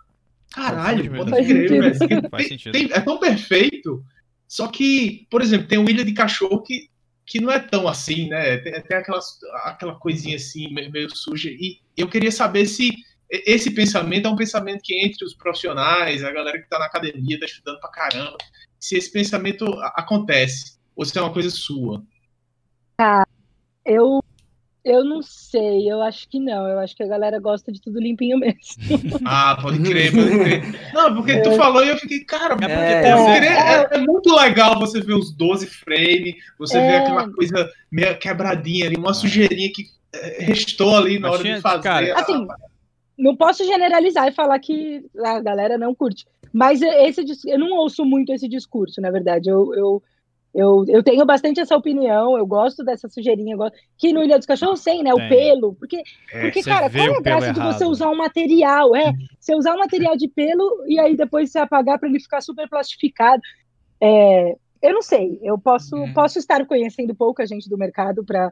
[0.52, 2.92] caralho, pode crer, velho.
[2.94, 4.04] É tão perfeito.
[4.48, 6.90] Só que, por exemplo, tem o Ilha de Cachorro que,
[7.26, 8.58] que não é tão assim, né?
[8.58, 9.20] Tem, tem aquela,
[9.64, 11.50] aquela coisinha assim, meio, meio suja.
[11.50, 12.94] E eu queria saber se
[13.30, 17.40] esse pensamento é um pensamento que entre os profissionais, a galera que tá na academia,
[17.40, 18.38] tá estudando pra caramba,
[18.80, 22.04] se esse pensamento acontece, ou se é uma coisa sua.
[23.86, 24.22] eu,
[24.84, 26.68] eu não sei, eu acho que não.
[26.68, 28.58] Eu acho que a galera gosta de tudo limpinho mesmo.
[29.26, 30.92] Ah, pode crer, pode crer.
[30.94, 34.80] Não, porque tu falou e eu fiquei, cara, É porque É, é, é muito legal
[34.80, 36.98] você ver os 12 frames, você ver É.
[36.98, 39.84] aquela coisa meio quebradinha ali, uma sujeirinha que
[40.14, 41.84] é, restou ali na Mas hora de fazer.
[41.84, 42.48] cara, a- Assim,
[43.18, 46.26] Não posso generalizar e falar que a galera não curte.
[46.54, 49.50] Mas esse eu não ouço muito esse discurso, na verdade.
[49.50, 50.04] Eu, eu,
[50.58, 54.38] eu, eu tenho bastante essa opinião, eu gosto dessa sujeirinha, eu gosto- que no Ilha
[54.38, 55.14] dos Cachorros tem, né?
[55.14, 55.30] O Tem.
[55.30, 55.76] pelo.
[55.76, 55.98] Porque,
[56.34, 58.96] É, porque cara, qual é a graça de você usar um material?
[58.96, 62.42] É, você usar um material de pelo e aí depois você apagar para ele ficar
[62.42, 63.42] super plastificado.
[64.02, 66.14] É, eu não sei, eu posso, Uhum.
[66.14, 68.52] posso estar conhecendo pouca gente do mercado para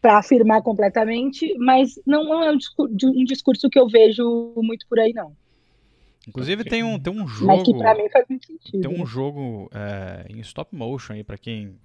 [0.00, 4.98] para afirmar completamente, mas não é um discurso, um discurso que eu vejo muito por
[4.98, 5.32] aí, não.
[6.28, 7.78] Inclusive tem um, tem um Mas que jogo.
[7.78, 8.80] para mim faz muito sentido.
[8.80, 11.76] Tem um jogo é, em stop motion aí pra quem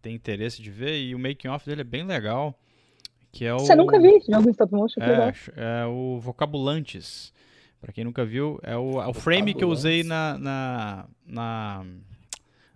[0.00, 2.58] tem interesse de ver e o making off dele é bem legal,
[3.32, 5.00] que é o Você nunca viu esse jogo em stop motion?
[5.02, 7.32] É, é o Vocabulantes.
[7.80, 11.86] Pra quem nunca viu, é o, é o frame que eu usei na, na, na,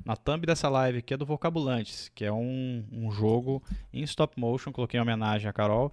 [0.03, 4.41] na thumb dessa live, que é do Vocabulantes, que é um, um jogo em stop
[4.41, 5.93] motion, coloquei em homenagem a Carol.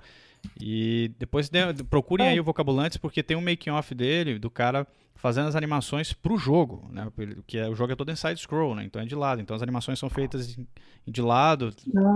[0.59, 4.87] E depois de- procurem aí o Vocabulantes, porque tem um making off dele, do cara
[5.15, 7.07] fazendo as animações pro jogo, né?
[7.45, 8.83] Que é, o jogo é todo em side scroll, né?
[8.83, 9.39] Então é de lado.
[9.39, 10.57] Então as animações são feitas
[11.07, 11.71] de lado,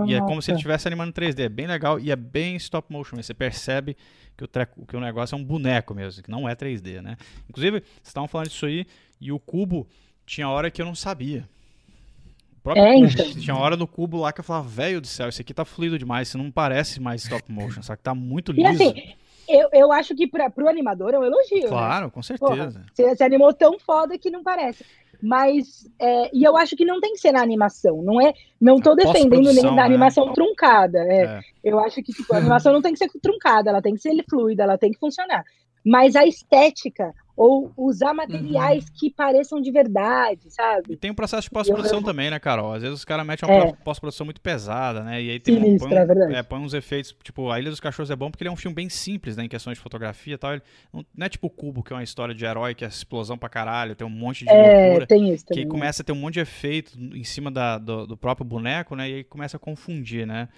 [0.06, 1.40] e é como se ele estivesse animando em 3D.
[1.44, 3.16] É bem legal e é bem stop motion.
[3.16, 3.96] Você percebe
[4.36, 7.16] que o, treco, que o negócio é um boneco mesmo, que não é 3D, né?
[7.48, 8.84] Inclusive, vocês estavam falando disso aí
[9.20, 9.86] e o cubo
[10.24, 11.48] tinha hora que eu não sabia.
[12.66, 13.40] Próprio É, cubo, então.
[13.40, 15.96] Tinha hora no cubo lá que eu falava, velho do céu, isso aqui tá fluido
[15.96, 18.68] demais, isso não parece mais stop motion, só que tá muito E liso.
[18.82, 18.94] assim,
[19.48, 21.62] eu, eu acho que para o animador é um elogio.
[21.62, 21.68] né?
[21.68, 22.84] claro, com certeza.
[22.92, 24.84] Você, você animou tão foda que não parece.
[25.22, 28.34] Mas, é, e eu acho que não tem que ser na animação, não é?
[28.60, 29.82] Não tô A defendendo nem da né?
[29.82, 30.98] animação truncada.
[30.98, 31.22] é.
[31.22, 31.40] É.
[31.64, 34.12] Eu acho que tipo, a animação não tem que ser truncada, ela tem que ser
[34.28, 35.42] fluida, ela tem que funcionar.
[35.84, 38.90] Mas a estética, ou usar materiais Uhum.
[38.94, 40.96] que pareçam de verdade, E sabe?
[40.96, 42.72] tem um processo de pós-produção Eu- também, né, Carol?
[42.72, 43.72] Às vezes os caras metem uma É.
[43.84, 45.22] pós-produção muito pesada, né?
[45.22, 47.78] E aí tem um, põe, um- é é, põe uns efeitos, tipo, A Ilha dos
[47.80, 50.34] Cachorros é bom porque ele é um filme bem simples, né, em questões de fotografia
[50.34, 50.52] e tal.
[50.54, 53.36] Ele não, é tipo o Cubo, que é uma história de herói, que é explosão
[53.36, 55.06] pra caralho, tem um monte de É, loucura.
[55.06, 55.64] tem isso Que também.
[55.66, 55.70] né?
[55.70, 59.10] começa a ter um monte de efeito em cima da- do, do próprio boneco, né?
[59.10, 60.48] E aí começa a confundir, né?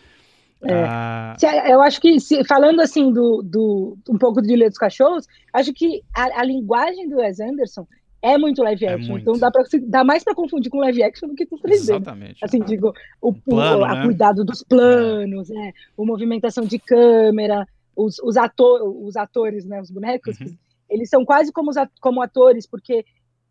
[0.62, 0.72] É.
[0.74, 1.36] Ah,
[1.68, 5.72] Eu acho que, se- falando assim do, do um pouco do Ilha dos Cachorros, acho
[5.72, 7.86] que a, a linguagem do Wes Anderson
[8.20, 9.10] é muito live É action.
[9.12, 9.22] muito.
[9.22, 11.68] Então dá, pra, dá mais para confundir com live action do que com 3D.
[11.68, 11.74] né?
[11.76, 12.44] exatamente.
[12.44, 12.92] Assim, digo,
[13.22, 14.04] o, o- plano, a né?
[14.04, 15.72] cuidado dos planos, né?
[15.96, 19.80] a movimentação de câmera, os, os, ator, os atores, né?
[19.80, 20.56] Os bonecos, Uhum.
[20.90, 23.04] eles são quase como, os como atores, porque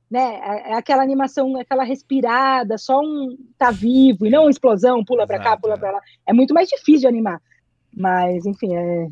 [0.09, 5.03] né, é é aquela animação, aquela respirada, só um tá vivo, e não uma explosão,
[5.03, 5.77] pula pra cá, pula é.
[5.77, 6.01] pra lá.
[6.25, 7.41] É muito mais difícil de animar.
[7.93, 9.07] Mas, enfim, é.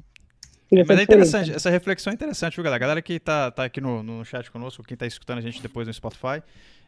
[0.72, 2.78] É, mas é interessante, essa reflexão é interessante, viu, galera?
[2.78, 5.62] A galera que tá, tá aqui no, no chat conosco, quem tá escutando a gente
[5.62, 6.42] depois no Spotify,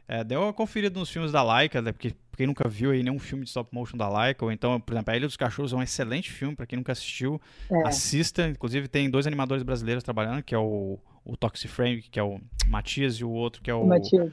[0.08, 3.20] é, deu uma conferida nos filmes da Laika, né, porque quem nunca viu aí nenhum
[3.20, 5.76] filme de stop motion da Laika, ou então, por exemplo, A Ilha dos Cachorros é
[5.76, 7.88] um excelente filme, pra quem nunca assistiu, É.
[7.88, 8.48] assista.
[8.48, 13.16] Inclusive tem dois animadores brasileiros trabalhando, que é o, o Toxiframe, que é o Matias,
[13.16, 13.86] e o outro que é o...
[13.86, 14.32] Matias,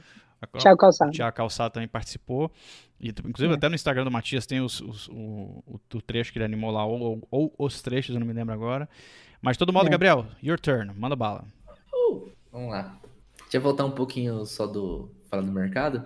[0.59, 1.11] Thiago Calçado.
[1.11, 2.51] o Thiago Calçado também participou.
[2.99, 3.57] E, inclusive, É.
[3.57, 5.13] até no Instagram do Matias tem os, os- o,
[5.67, 8.33] o- o trecho que ele animou lá, ou, ou- ou os trechos, eu não me
[8.33, 8.87] lembro agora.
[9.45, 9.91] Mas de todo modo, É.
[9.91, 11.45] Gabriel, your turn, manda bala.
[11.93, 12.99] Uh, vamos lá.
[13.43, 16.03] Deixa eu voltar um pouquinho só do falar do mercado.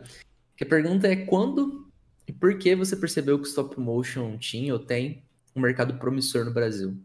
[0.58, 1.90] Que a pergunta é quando
[2.28, 5.24] e por que você percebeu que o stop motion tinha ou tem
[5.56, 6.98] um mercado promissor no Brasil?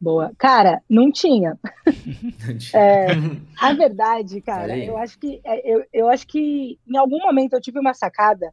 [0.00, 0.32] Boa.
[0.36, 1.56] Cara, não tinha.
[2.74, 3.06] É,
[3.56, 4.86] a verdade, cara, aí.
[4.86, 8.52] eu acho que é, eu, eu acho que em algum momento eu tive uma sacada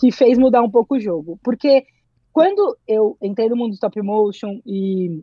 [0.00, 1.38] que fez mudar um pouco o jogo.
[1.42, 1.84] Porque
[2.32, 5.22] quando eu entrei no mundo do stop motion e,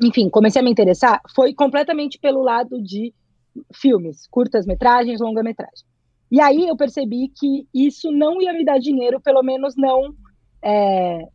[0.00, 3.12] enfim, comecei a me interessar, foi completamente pelo lado de
[3.74, 5.84] filmes, curtas-metragens, longa-metragem.
[6.30, 10.14] E aí eu percebi que isso não ia me dar dinheiro, pelo menos não
[10.62, 11.28] é,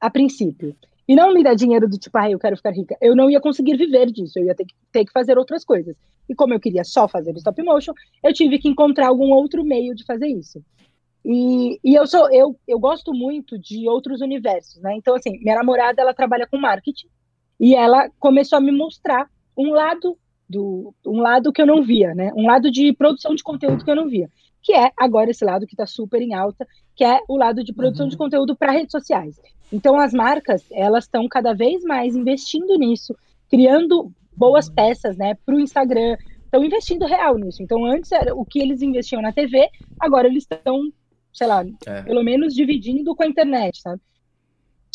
[0.00, 0.74] a princípio.
[1.06, 2.96] E não me dar dinheiro do tipo, ah, eu quero ficar rica.
[3.00, 5.94] Eu não ia conseguir viver disso, eu ia ter que, ter que fazer outras coisas.
[6.28, 9.94] E como eu queria só fazer stop motion, eu tive que encontrar algum outro meio
[9.94, 10.64] de fazer isso.
[11.24, 14.94] E, e eu sou eu, eu gosto muito de outros universos, né?
[14.96, 17.08] Então, assim, minha namorada ela trabalha com marketing
[17.62, 22.12] e ela começou a me mostrar um lado do um lado que eu não via,
[22.14, 22.32] né?
[22.36, 24.28] Um lado de produção de conteúdo que eu não via,
[24.60, 27.72] que é agora esse lado que está super em alta, que é o lado de
[27.72, 29.40] produção de conteúdo para redes sociais.
[29.72, 33.14] Então as marcas elas estão cada vez mais investindo nisso,
[33.48, 37.62] criando boas peças, né, para o Instagram, estão investindo real nisso.
[37.62, 39.68] Então antes era o que eles investiam na TV,
[40.00, 40.92] agora eles estão,
[41.32, 42.02] sei lá, É.
[42.02, 44.00] pelo menos dividindo com a internet, sabe?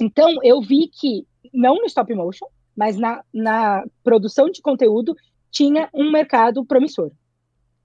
[0.02, 5.16] Então eu vi que não no stop motion, mas na, na produção de conteúdo
[5.52, 7.12] tinha um mercado promissor.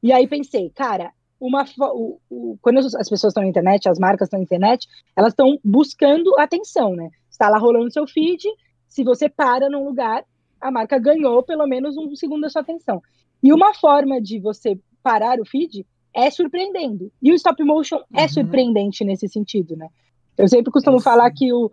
[0.02, 3.98] E aí pensei, cara, uma o, o- quando as as pessoas estão na internet, as
[3.98, 7.08] marcas estão na internet, elas estão buscando atenção, né?
[7.30, 8.42] Está lá rolando seu feed,
[8.88, 10.24] se você para num lugar,
[10.60, 13.00] a marca ganhou pelo menos um segundo da sua atenção.
[13.42, 17.10] E uma forma de você parar o feed é surpreendendo.
[17.22, 18.28] E o stop motion é Uhum.
[18.28, 19.88] surpreendente nesse sentido, né?
[20.36, 21.36] Eu sempre costumo É, falar sim.
[21.36, 21.70] que o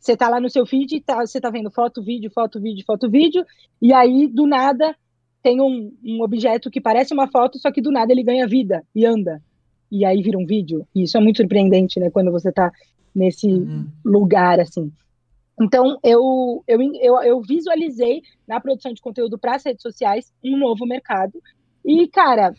[0.00, 3.08] você tá lá no seu feed, tá, você tá vendo foto, vídeo, foto, vídeo, foto,
[3.10, 3.44] vídeo,
[3.80, 4.96] e aí do nada
[5.42, 8.84] tem um, um objeto que parece uma foto, só que do nada ele ganha vida
[8.94, 9.42] e anda.
[9.90, 10.86] E aí vira um vídeo.
[10.94, 12.10] E isso é muito surpreendente, né?
[12.10, 12.70] Quando você tá
[13.14, 13.86] nesse Uhum.
[14.04, 14.92] lugar, assim.
[15.60, 20.56] Então, eu, eu, eu, eu visualizei na produção de conteúdo para as redes sociais um
[20.56, 21.42] novo mercado.
[21.84, 22.54] E, cara,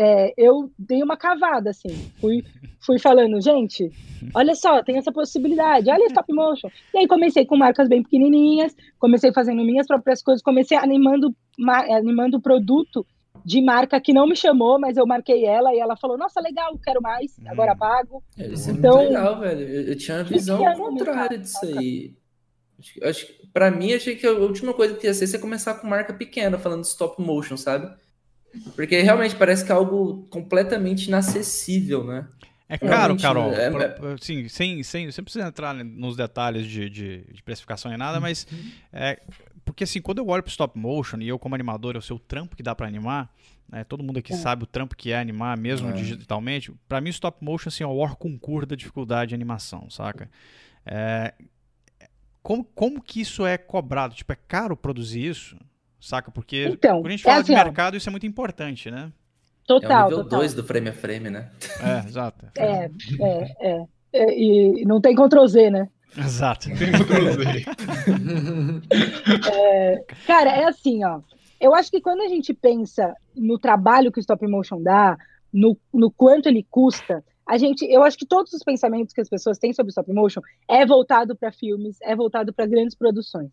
[0.00, 2.10] é, eu dei uma cavada, assim.
[2.20, 2.44] Fui,
[2.80, 3.90] fui falando, gente,
[4.34, 6.68] olha só, tem essa possibilidade, olha stop motion.
[6.94, 11.84] E aí comecei com marcas bem pequenininhas, comecei fazendo minhas próprias coisas, comecei animando, ma-
[11.96, 13.04] animando produto
[13.44, 16.76] de marca que não me chamou, mas eu marquei ela e ela falou, nossa, legal,
[16.84, 17.78] quero mais, agora Hum.
[17.78, 18.22] pago.
[18.36, 19.60] Isso é Então- muito legal, velho.
[19.68, 22.14] Eu, eu tinha uma visão é contrária disso aí.
[22.78, 25.86] Acho, acho pra mim, achei que a última coisa que ia ser você começar com
[25.88, 27.90] marca pequena, falando stop motion, sabe?
[28.74, 32.26] Porque realmente parece que é algo completamente inacessível, né?
[32.68, 33.52] É caro, Realmente, Carol.
[33.54, 38.20] é- Assim, sem, sem, sem precisar entrar nos detalhes de, de, de precificação e nada,
[38.20, 38.46] mas
[38.92, 39.20] é,
[39.64, 42.18] porque assim, quando eu olho pro stop motion e eu como animador, eu sei o
[42.18, 43.32] trampo que dá pra animar,
[43.70, 44.36] né, todo mundo aqui É.
[44.36, 45.92] sabe o trampo que é animar, mesmo É.
[45.92, 49.88] digitalmente, pra mim o stop motion assim, é o hors concurso da dificuldade de animação,
[49.88, 50.30] saca?
[50.84, 51.32] É,
[52.42, 54.14] como, como que isso é cobrado?
[54.14, 55.56] Tipo, é caro produzir isso?
[56.00, 56.30] Saca?
[56.30, 58.90] Porque Então, quando a gente é fala assim, de ó, mercado, isso é muito importante,
[58.90, 59.10] né?
[59.68, 60.38] É o total, nível total.
[60.40, 61.50] 2 do frame a frame, né?
[61.80, 62.46] É, exato.
[62.56, 63.84] É, é, é.
[64.10, 65.88] É, E não tem Ctrl Z, né?
[66.16, 66.68] Exato.
[66.70, 67.64] Tem Ctrl Z.
[70.26, 71.20] Cara, é assim, ó.
[71.60, 75.16] Eu acho que quando a gente pensa no trabalho que o stop motion dá,
[75.52, 79.28] no, no quanto ele custa, a gente, eu acho que todos os pensamentos que as
[79.28, 83.50] pessoas têm sobre stop motion é voltado para filmes, é voltado para grandes produções.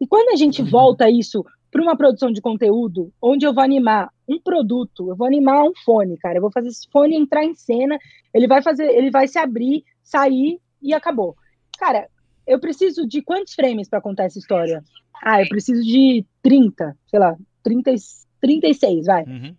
[0.00, 0.68] E quando a gente Uhum.
[0.68, 5.26] volta isso para uma produção de conteúdo, onde eu vou animar um produto, eu vou
[5.26, 7.98] animar um fone, cara, eu vou fazer esse fone entrar em cena,
[8.32, 11.36] ele vai fazer, ele vai se abrir, sair e acabou.
[11.78, 12.08] Cara,
[12.46, 14.82] eu preciso de quantos frames para contar essa história?
[15.22, 17.96] Ah, eu preciso de 30, sei lá, 30, e-
[18.40, 19.24] 36, vai.
[19.24, 19.54] Uhum.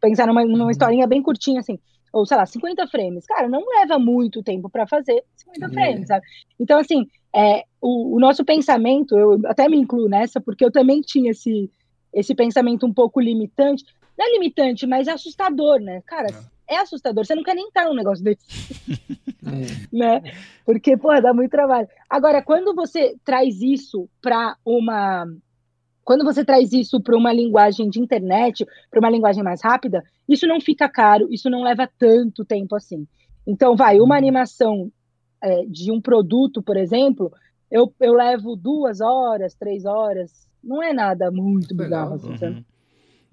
[0.00, 0.70] Pensar numa, numa Uhum.
[0.70, 1.78] historinha bem curtinha assim.
[2.12, 3.26] Ou, sei lá, 50 frames.
[3.26, 5.68] Cara, não leva muito tempo para fazer 50 É.
[5.70, 6.24] frames, sabe?
[6.60, 11.02] Então, assim, é, o, o nosso pensamento, eu até me incluo nessa, porque eu também
[11.02, 11.70] tinha esse,
[12.14, 13.84] esse pensamento um pouco limitante.
[14.16, 16.00] Não é limitante, mas é assustador, né?
[16.06, 16.28] Cara,
[16.66, 17.26] é assustador.
[17.26, 18.40] Você não quer nem estar num negócio desse
[19.44, 19.94] É.
[19.94, 20.22] né?
[20.64, 21.86] Porque, pô, dá muito trabalho.
[22.08, 25.26] Agora, quando você traz isso para uma.
[26.02, 30.46] Quando você traz isso para uma linguagem de internet, para uma linguagem mais rápida, isso
[30.46, 33.06] não fica caro, isso não leva tanto tempo assim.
[33.46, 34.90] Então, vai, uma animação
[35.42, 37.30] é, de um produto, por exemplo,
[37.74, 42.54] eu, eu levo duas horas, três horas, não é nada muito bizarro, assim, sabe?
[42.54, 42.64] Uhum.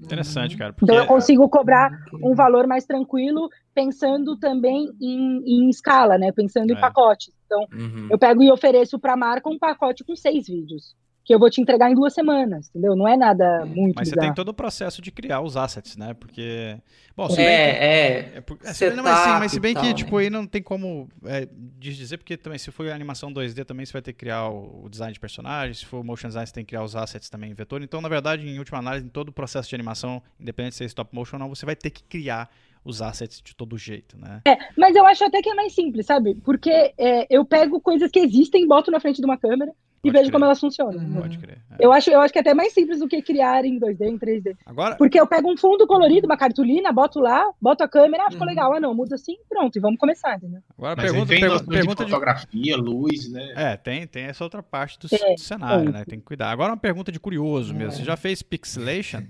[0.04, 0.73] Interessante, cara.
[0.73, 1.91] Porque Então, eu consigo cobrar
[2.23, 6.32] um valor mais tranquilo, pensando também em, em escala, né?
[6.32, 6.73] Pensando É.
[6.73, 7.32] em pacotes.
[7.45, 8.08] Então, Uhum.
[8.10, 10.95] eu pego e ofereço para a marca um pacote com seis vídeos.
[11.23, 12.95] Que eu vou te entregar em duas semanas, entendeu?
[12.95, 14.34] Não é nada muito Mas você bizarro.
[14.34, 16.13] tem todo o processo de criar os assets, né?
[16.13, 16.77] Porque.
[17.15, 18.38] Bom, se É, bem que- é.
[18.38, 19.93] É, por- é, se- não, mas, sim, mas se bem tal, que, né?
[19.93, 21.47] tipo, aí não tem como é,
[21.79, 24.89] dizer, porque também, se for animação 2D, também você vai ter que criar o, o
[24.89, 27.53] design de personagens, se for motion design, você tem que criar os assets também em
[27.53, 27.84] vetor.
[27.84, 30.86] Então, na verdade, em última análise, em todo o processo de animação, independente de ser
[30.86, 32.49] stop motion ou não, você vai ter que criar
[32.84, 34.41] os assets de todo jeito, né?
[34.75, 36.34] Mas eu acho até que é mais simples, sabe?
[36.43, 39.71] Porque é, eu pego coisas que existem, boto na frente de uma câmera
[40.03, 40.31] e Pode vejo crer.
[40.31, 40.97] como elas funcionam.
[40.99, 41.21] Uhum.
[41.21, 41.59] Pode crer.
[41.77, 41.85] é.
[41.85, 44.17] Eu acho, eu acho que é até mais simples do que criar em 2D, em
[44.17, 44.57] 3D.
[44.65, 48.31] Agora, Porque eu pego um fundo colorido, uma cartolina, boto lá, boto a câmera, ah,
[48.31, 48.49] ficou Uhum.
[48.49, 48.73] legal.
[48.73, 50.59] Ah, não, muda assim, pronto, e vamos começar, entendeu?
[50.75, 52.11] agora Mas pergunta, tem pergu- noções pergunta de de.
[52.11, 53.53] fotografia, luz, né?
[53.55, 55.93] É, tem, tem essa outra parte do, É, do cenário, tem.
[55.93, 56.05] né?
[56.05, 56.49] Tem que cuidar.
[56.51, 57.91] Agora uma pergunta de curioso mesmo.
[57.91, 59.21] Você já fez pixelation?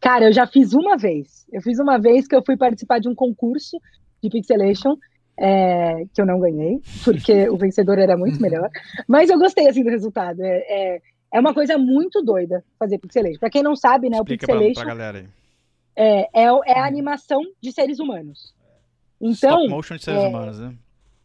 [0.00, 1.46] Cara, eu já fiz uma vez.
[1.52, 3.76] Eu fiz uma vez que eu fui participar de um concurso
[4.22, 4.96] de pixelation,
[5.38, 8.68] é, que eu não ganhei, porque o vencedor era muito melhor.
[9.06, 10.40] Mas eu gostei, assim, do resultado.
[10.42, 10.56] É,
[10.96, 13.38] é, é uma coisa muito doida fazer pixelation.
[13.38, 15.26] Pra quem não sabe, né, o Explica pra, pixelation pra galera aí.
[15.94, 18.54] é, é, o- é a animação de seres humanos.
[19.20, 20.74] Então, Stop motion de seres é, humanos, né?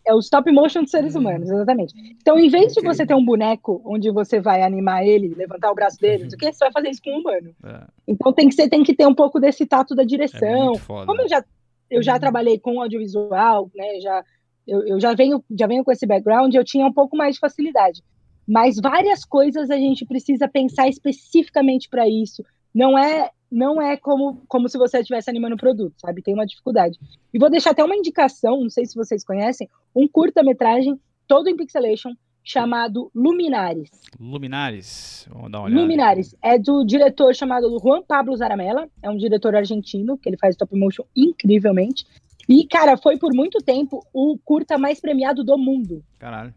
[0.03, 1.93] É o stop motion de seres humanos, exatamente.
[2.19, 2.91] Então, em vez de Ok.
[2.91, 6.37] você ter um boneco onde você vai animar ele, levantar o braço dele, não sei
[6.37, 7.53] o que, você vai fazer isso com um humano.
[7.63, 10.65] É, Então tem que, ser, tem que ter um pouco desse tato da é direção.
[10.69, 11.05] muito foda.
[11.05, 11.43] Como eu já,
[11.91, 13.99] eu já trabalhei com audiovisual, né?
[13.99, 14.23] Já,
[14.65, 17.39] eu, eu já, venho, já venho com esse background, eu tinha um pouco mais de
[17.39, 18.01] facilidade.
[18.47, 22.43] Mas várias coisas a gente precisa pensar especificamente para isso.
[22.73, 26.21] Não é não é como, como se você estivesse animando o produto, sabe?
[26.21, 26.97] Tem uma dificuldade.
[27.33, 31.57] E vou deixar até uma indicação, não sei se vocês conhecem, um curta-metragem todo em
[31.57, 33.89] pixelation chamado Luminares.
[34.19, 35.27] Luminares.
[35.31, 35.81] Vamos dar uma olhada.
[35.81, 40.55] Luminares é do diretor chamado Juan Pablo Zaramella, é um diretor argentino que ele faz
[40.55, 42.05] stop motion incrivelmente.
[42.49, 46.53] E cara, foi por muito tempo o curta mais premiado do mundo, Caralho.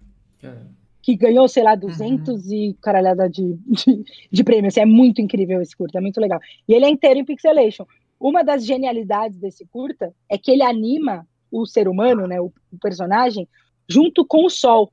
[1.03, 4.69] que ganhou, sei lá, 200 e caralhada de, de, de prêmio.
[4.69, 6.41] Assim, é muito incrível esse curta, é muito legal.
[6.67, 7.87] E ele é inteiro em pixelation.
[8.19, 12.79] Uma das genialidades desse curta é que ele anima o ser humano, né, o, o
[12.81, 13.47] personagem,
[13.89, 14.91] junto com o sol.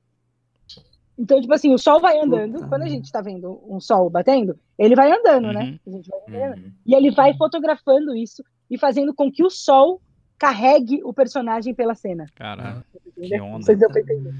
[1.21, 2.53] Então, tipo assim, o sol vai andando.
[2.53, 2.67] Puta.
[2.67, 5.77] Quando a gente tá vendo um sol batendo, ele vai andando, né?
[5.85, 5.93] Uhum.
[5.93, 6.63] A gente vai andando.
[6.63, 6.71] Uhum.
[6.83, 10.01] E ele vai fotografando isso e fazendo com que o sol
[10.39, 12.25] carregue o personagem pela cena.
[12.33, 12.83] Caralho.
[13.15, 13.43] entendeu?
[13.45, 13.57] onda.
[13.57, 14.33] Não sei se entender.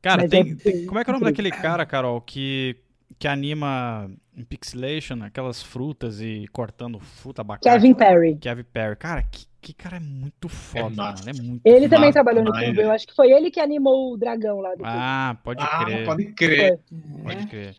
[0.00, 2.76] Cara, Mas tem, é tem- Como é que é o nome daquele cara, Carol, que,
[3.18, 7.68] que anima em pixelation aquelas frutas e cortando fruta, abacate?
[7.74, 8.36] Kevin Perry.
[8.36, 8.96] Kevin Perry.
[8.96, 11.24] Cara, que, que cara é muito foda, massa.
[11.26, 11.38] mano.
[11.38, 11.96] É muito Ele foda.
[11.96, 12.64] também trabalhou no Cubo.
[12.64, 12.90] Eu velho.
[12.92, 16.04] acho que foi ele que animou o dragão lá do Ah, pode Ah, crer.
[16.06, 16.80] pode crer.
[17.22, 17.76] Pode crer.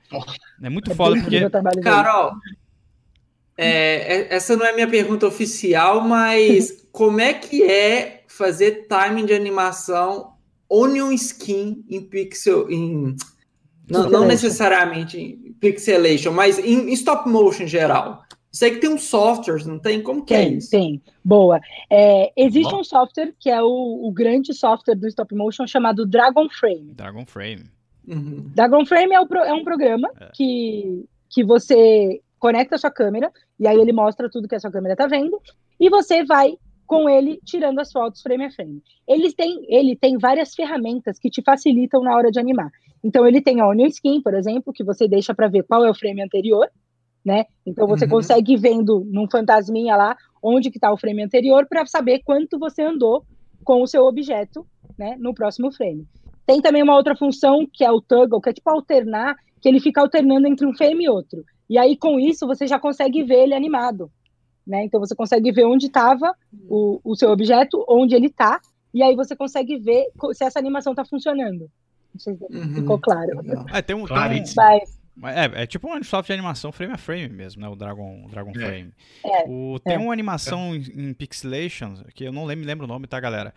[0.62, 1.82] É É muito foda bem porque.
[1.82, 2.34] Carol,
[3.58, 3.68] é,
[4.32, 9.34] é- essa não é minha pergunta oficial, mas como é que é fazer timing de
[9.34, 10.34] animação
[10.70, 13.16] onion skin em pixel, em
[13.90, 18.24] não, não necessariamente em pixelation, mas em, em stop motion em geral?
[18.52, 20.02] Sei que tem uns softwares, não tem?
[20.04, 20.70] Como que é Tem, isso?
[20.70, 21.02] tem.
[21.26, 21.60] Boa.
[21.90, 22.82] É, existe Bom.
[22.82, 23.68] um software que é o,
[24.08, 26.94] o grande software do stop motion chamado Dragon Frame.
[26.94, 27.64] Dragon Frame.
[28.08, 28.52] Uhum.
[28.54, 30.30] Dragon Frame é, o é um programa É.
[30.34, 34.70] que, que você conecta a sua câmera e aí ele mostra tudo que a sua
[34.72, 35.42] câmera tá vendo
[35.80, 36.56] e você vai
[36.94, 38.82] com ele tirando as fotos frame a frame.
[39.08, 42.70] Eles têm, ele tem várias ferramentas que te facilitam na hora de animar.
[43.04, 45.90] Então ele tem a Onion Skin, por exemplo, que você deixa para ver qual é
[45.90, 46.68] o frame anterior,
[47.26, 47.46] né?
[47.66, 48.10] Então você Uhum.
[48.10, 52.84] consegue vendo num fantasminha lá onde que tá o frame anterior para saber quanto você
[52.84, 53.24] andou
[53.64, 54.66] com o seu objeto,
[54.98, 56.06] né, no próximo frame.
[56.46, 59.80] Tem também uma outra função que é o toggle, que é tipo alternar, que ele
[59.80, 61.44] fica alternando entre um frame e outro.
[61.70, 64.12] E aí com isso você já consegue ver ele animado,
[64.66, 64.86] né?
[64.86, 66.36] Então você consegue ver onde estava
[66.70, 68.60] o, o seu objeto, onde ele tá,
[68.94, 71.70] e aí você consegue ver se essa animação tá funcionando.
[72.14, 72.74] Não sei se Uhum.
[72.76, 73.32] ficou claro.
[73.74, 74.06] É, tem um.
[74.06, 77.68] Tem um é, é tipo um software de animação frame a frame mesmo, né?
[77.68, 78.54] O Dragon, o Dragon É.
[78.54, 78.94] Frame.
[79.24, 80.00] É, O, tem é.
[80.00, 83.54] uma animação em, em pixelation, que eu não lembro, lembro o nome, tá, galera?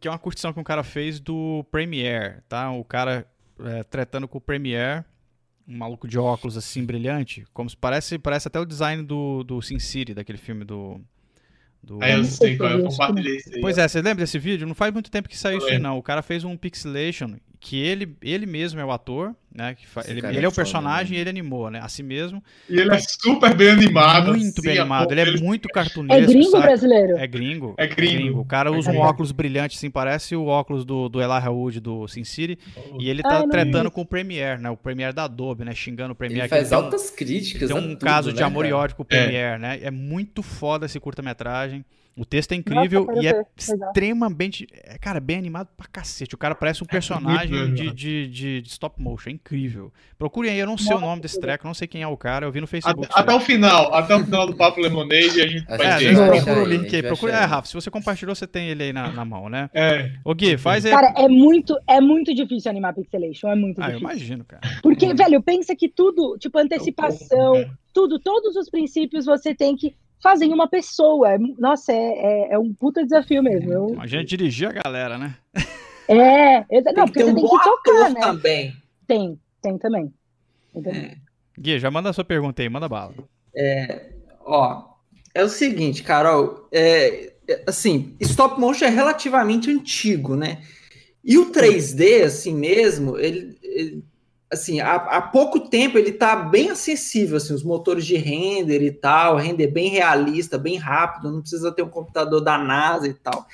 [0.00, 2.70] Que é uma curtição que um cara fez do Premiere, tá?
[2.70, 3.26] O cara
[3.60, 5.04] é, tretando com o Premiere,
[5.68, 9.60] um maluco de óculos assim, brilhante, como se parece, parece até o design do, do
[9.60, 10.98] Sin City, daquele filme do...
[11.82, 12.02] do...
[12.02, 13.60] Aí eu sei qual é, eu compartilhei isso aí.
[13.60, 14.66] Pois é, você lembra desse vídeo?
[14.66, 15.98] Não faz muito tempo que saiu Eu isso aí, não.
[15.98, 19.74] O cara fez um pixelation que ele, ele mesmo é o ator, né?
[19.74, 21.18] Que fa- Esse ele, ele é é o personagem né?
[21.18, 21.80] e ele animou, né?
[21.82, 22.42] A si mesmo.
[22.70, 24.28] E ele é super bem animado.
[24.36, 25.10] Muito bem assim, a animado.
[25.12, 26.62] Ele é muito é cartunesco, gringo sabe?
[26.62, 27.16] brasileiro?
[27.18, 27.74] É gringo.
[27.76, 28.40] É gringo.
[28.40, 29.06] O cara É usa um gringo.
[29.08, 32.56] óculos brilhante, assim, parece o óculos do, do Elijah Wood do Sin City.
[33.00, 34.70] E ele tá Ai, não tretando com o Premiere, né?
[34.70, 35.74] O Premiere da Adobe, né?
[35.74, 36.42] Xingando o Premiere.
[36.42, 37.68] Ele que faz um- altas críticas.
[37.68, 39.22] tem um tudo, caso de né, amor e ódio com o É.
[39.24, 39.78] Premiere, né?
[39.82, 41.84] É muito foda esse curta-metragem.
[42.18, 44.66] O texto é incrível quero e é extremamente.
[44.84, 46.34] É, cara, bem animado pra cacete.
[46.34, 49.30] O cara parece um personagem bem de, de, de- de stop motion.
[49.30, 49.92] É incrível.
[50.18, 52.44] Procurem aí, eu não sei o nome desse treco, não sei quem é o cara,
[52.46, 53.06] eu vi no Facebook.
[53.10, 56.14] Até, até o final, até o final do Papo Lemonade a gente vai É, ter.
[56.14, 57.02] vai procura o link a gente aí.
[57.02, 57.44] vai Procura, é.
[57.44, 59.70] Rafa, se você compartilhou, você tem ele aí na, na mão, né?
[59.72, 60.10] É.
[60.24, 60.90] Ô Gui, faz aí.
[60.92, 64.08] Cara, é muito, é muito difícil animar pixelation, é muito Ah, eu difícil.
[64.10, 64.62] imagino, cara.
[64.82, 67.74] Porque, velho, pensa que tudo, tipo, antecipação, É pouco, né?
[67.92, 71.32] tudo, todos os princípios você tem que fazer em uma pessoa.
[71.34, 73.72] É- Nossa, é, é, é um puta desafio mesmo.
[73.72, 75.36] Eu- Imagina dirigir a galera, né?
[76.08, 78.20] é, Tem não, que porque você um tem que tocar, né?
[78.20, 78.76] também.
[79.06, 80.12] Tem, tem também.
[80.72, 81.16] Tem também.
[81.58, 83.14] Gui, já manda a sua pergunta aí, manda bala.
[84.44, 84.82] Ó,
[85.34, 90.62] é o seguinte, Carol, é, é, assim, stop motion é relativamente antigo, né?
[91.24, 94.04] E o 3D, assim mesmo, ele, ele-
[94.50, 98.90] assim, há, há pouco tempo ele tá bem acessível, assim, os motores de render e
[98.90, 103.46] tal, render bem realista, bem rápido, não precisa ter um computador da NASA e tal.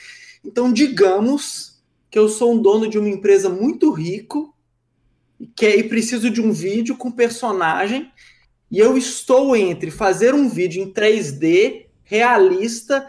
[0.44, 4.54] Então, digamos que eu sou um dono de uma empresa muito rico,
[5.56, 8.10] que aí preciso de um vídeo com personagem
[8.70, 13.06] e eu estou entre fazer um vídeo em 3D realista,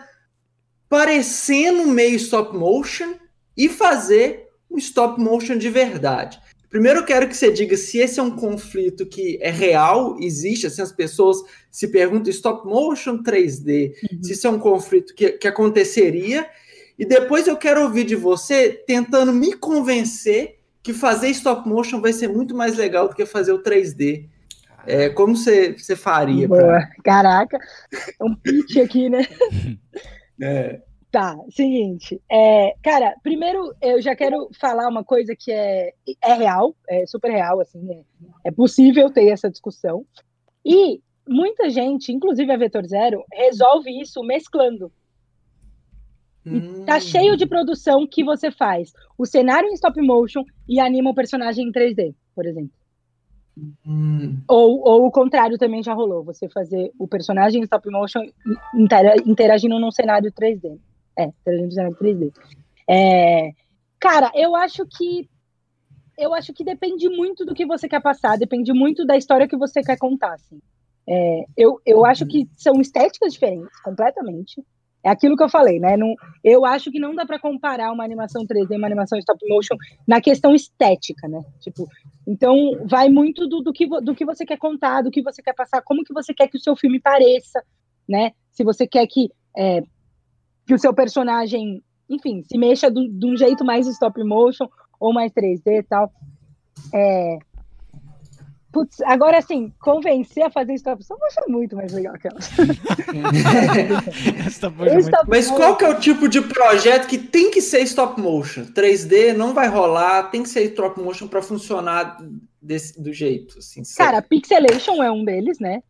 [0.89, 3.15] parecendo meio stop motion,
[3.57, 6.39] e fazer um stop motion de verdade.
[6.76, 10.67] Primeiro eu quero que você diga se esse é um conflito que é real, existe,
[10.67, 11.38] assim, as pessoas
[11.71, 16.45] se perguntam stop motion 3D, se isso é um conflito que, que aconteceria,
[16.99, 22.11] e depois eu quero ouvir de você tentando me convencer que fazer stop motion vai
[22.11, 24.26] ser muito mais legal do que fazer o 3D.
[24.86, 26.45] É, como você, você faria?
[26.45, 26.88] pra- Boa.
[27.05, 27.57] Caraca,
[28.19, 29.26] é um pitch aqui, né?
[30.41, 30.82] É.
[31.16, 32.22] Tá, seguinte.
[32.30, 37.32] É, cara, primeiro eu já quero falar uma coisa que é, é real, é super
[37.32, 38.01] real, assim, é,
[38.49, 40.05] é possível ter essa discussão.
[40.66, 44.91] E muita gente, inclusive a Vetor Zero, resolve isso mesclando.
[46.86, 46.99] Tá Hum.
[46.99, 51.66] cheio de produção que você faz o cenário em stop motion e anima o personagem
[51.66, 52.74] em 3D, por exemplo.
[53.88, 54.41] Hum.
[54.49, 58.20] Ou, ou o contrário também já rolou, você fazer o personagem em stop motion
[58.76, 60.78] intera- interagindo num cenário 3D.
[61.18, 62.34] É, cenário 3D.
[62.89, 63.51] É,
[63.99, 65.30] cara, eu acho que
[66.18, 69.57] eu acho que depende muito do que você quer passar, depende muito da história que
[69.57, 70.34] você quer contar.
[70.34, 70.61] Assim.
[71.07, 74.63] É, eu, eu acho que são estéticas diferentes, completamente.
[75.03, 75.95] É aquilo que eu falei, né?
[75.95, 79.39] Não, eu acho que não dá para comparar uma animação 3D e uma animação stop
[79.47, 79.76] motion
[80.07, 81.43] na questão estética, né?
[81.59, 81.88] Tipo,
[82.26, 82.55] então
[82.86, 85.84] vai muito do, do, que, do que você quer contar, do que você quer passar,
[85.84, 87.63] como que você quer que o seu filme pareça,
[88.09, 88.32] né?
[88.51, 89.84] Se você quer que, é,
[90.66, 94.68] que o seu personagem, enfim, se mexa do- de um jeito mais stop motion
[94.99, 96.11] ou mais 3D e tal.
[96.93, 97.38] É...
[98.72, 102.41] Putz, agora assim, convencer a fazer stop motion vai ser muito mais legal que ela.
[104.76, 105.11] Foi muito...
[105.28, 108.66] Mas qual que é o tipo de projeto que tem que ser stop motion?
[108.66, 112.18] 3D não vai rolar, tem que ser stop motion para funcionar
[112.61, 113.59] desse, do jeito.
[113.59, 115.82] Assim, Cara, pixelation é um deles, né?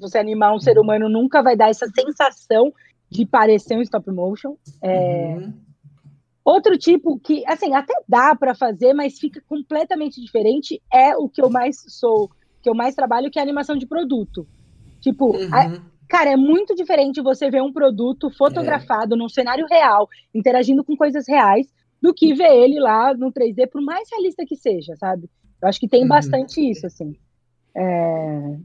[0.00, 2.70] Você animar um ser humano nunca vai dar essa sensação
[3.14, 4.56] de parecer um stop motion.
[4.82, 4.88] É,
[5.36, 5.54] Uhum.
[6.44, 11.40] Outro tipo que, assim, até dá pra fazer, mas fica completamente diferente, é o que
[11.40, 12.28] eu mais sou,
[12.60, 14.46] que eu mais trabalho, que é a animação de produto.
[15.00, 15.80] Tipo, a- Uhum.
[16.06, 21.26] cara, é muito diferente você ver um produto fotografado num cenário real, interagindo com coisas
[21.26, 21.66] reais,
[22.02, 25.30] do que ver ele lá no 3D, por mais realista que seja, sabe?
[25.62, 26.08] Eu acho que tem Uhum.
[26.08, 27.16] bastante isso, assim.
[27.74, 28.58] É...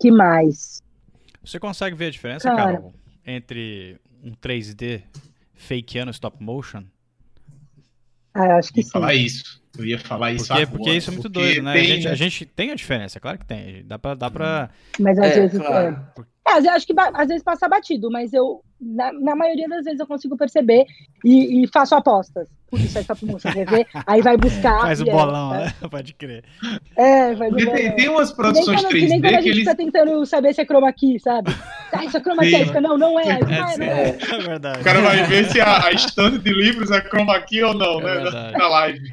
[0.00, 0.82] Que mais?
[1.44, 2.72] Você consegue ver a diferença, Cara.
[2.72, 2.92] Carol,
[3.26, 5.02] entre um 3D
[5.54, 6.84] fakeando stop motion?
[8.34, 8.90] Ah, eu acho Eu que ia sim.
[8.90, 9.62] falar isso.
[9.78, 10.76] Eu ia falar isso Porque, agora.
[10.78, 11.70] porque isso é muito porque doido, né?
[11.70, 13.84] A tem, gente, a gente tem a diferença, claro que tem.
[13.86, 14.14] Dá pra.
[14.14, 14.70] Dá pra...
[14.98, 15.58] Mas às É, vezes.
[15.58, 15.86] claro.
[16.18, 16.22] É.
[16.48, 19.68] É, às vezes eu acho que às vezes passa batido, mas eu, na, na maioria
[19.68, 20.84] das vezes, eu consigo perceber
[21.24, 22.48] e, e faço apostas.
[22.68, 23.04] Putz, é
[23.52, 23.86] quer ver?
[24.06, 24.80] Aí vai buscar.
[24.80, 25.58] Faz o é, bolão, tá?
[25.58, 25.74] né?
[25.90, 26.42] Pode crer.
[26.96, 27.76] É, faz o Porque bolão.
[27.76, 29.64] tem, tem umas Que nem produções quando, que nem 3D quando a que gente eles.
[29.64, 31.50] tá tentando saber se é chroma key, sabe?
[31.92, 33.28] Ah, isso é chroma key, fica, não, não é.
[33.28, 34.08] É, não é, não é.
[34.18, 34.80] é verdade.
[34.80, 38.00] O cara vai ver se a, a estante de livros é chroma key ou não,
[38.00, 38.14] É né?
[38.22, 38.58] verdade.
[38.58, 39.12] Na live.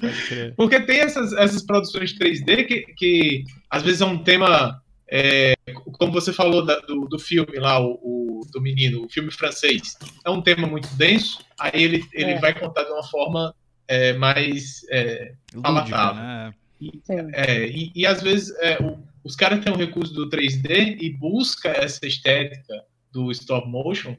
[0.00, 0.54] Pode crer.
[0.54, 4.80] Porque tem essas, essas produções 3D que, que às vezes é um tema.
[5.10, 5.54] é,
[5.98, 9.96] como você falou da- do, do filme lá, o, o- do menino, o filme francês.
[10.24, 12.38] É um tema muito denso, aí ele, ele É.
[12.40, 13.54] vai contar de uma forma
[13.86, 14.80] é, mais.
[14.90, 16.54] é, Lúdica, né?
[16.80, 17.30] Sim.
[17.32, 21.10] É, e, e às vezes é, o- os caras têm um recurso do 3D e
[21.10, 24.14] busca essa estética do stop motion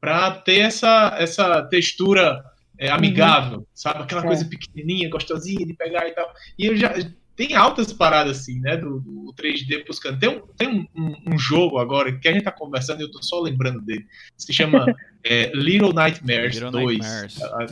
[0.00, 2.44] para ter essa, essa textura
[2.78, 4.02] é, amigável, sabe?
[4.02, 4.26] Aquela É.
[4.26, 6.32] coisa pequenininha, gostosinha de pegar e tal.
[6.58, 6.92] E eu já
[7.36, 8.76] tem altas paradas assim, né?
[8.76, 10.18] Do, do 3D buscando.
[10.18, 13.10] Tem, um, tem um, um- um jogo agora que a gente tá conversando e eu
[13.10, 14.06] tô só lembrando dele.
[14.36, 14.86] Se chama
[15.24, 16.98] é, Little Nightmares Little 2.
[16.98, 17.42] Nightmares.
[17.42, 17.66] Ah,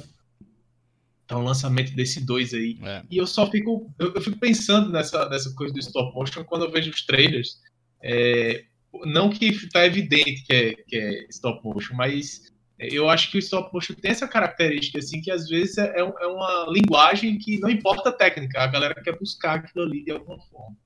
[1.29, 2.79] é o lançamento desse dois aí.
[2.83, 3.03] É.
[3.11, 6.65] E eu só fico, eu, eu fico pensando nessa, nessa coisa do stop motion quando
[6.67, 7.59] eu vejo os trailers.
[8.03, 8.65] É,
[9.07, 12.52] não que está evidente que é, que é stop motion, mas
[12.91, 16.27] eu acho que o stop motion tem essa característica, assim, que às vezes é, é
[16.27, 20.39] uma linguagem que não importa a técnica, a galera quer buscar aquilo ali de alguma
[20.39, 20.77] forma.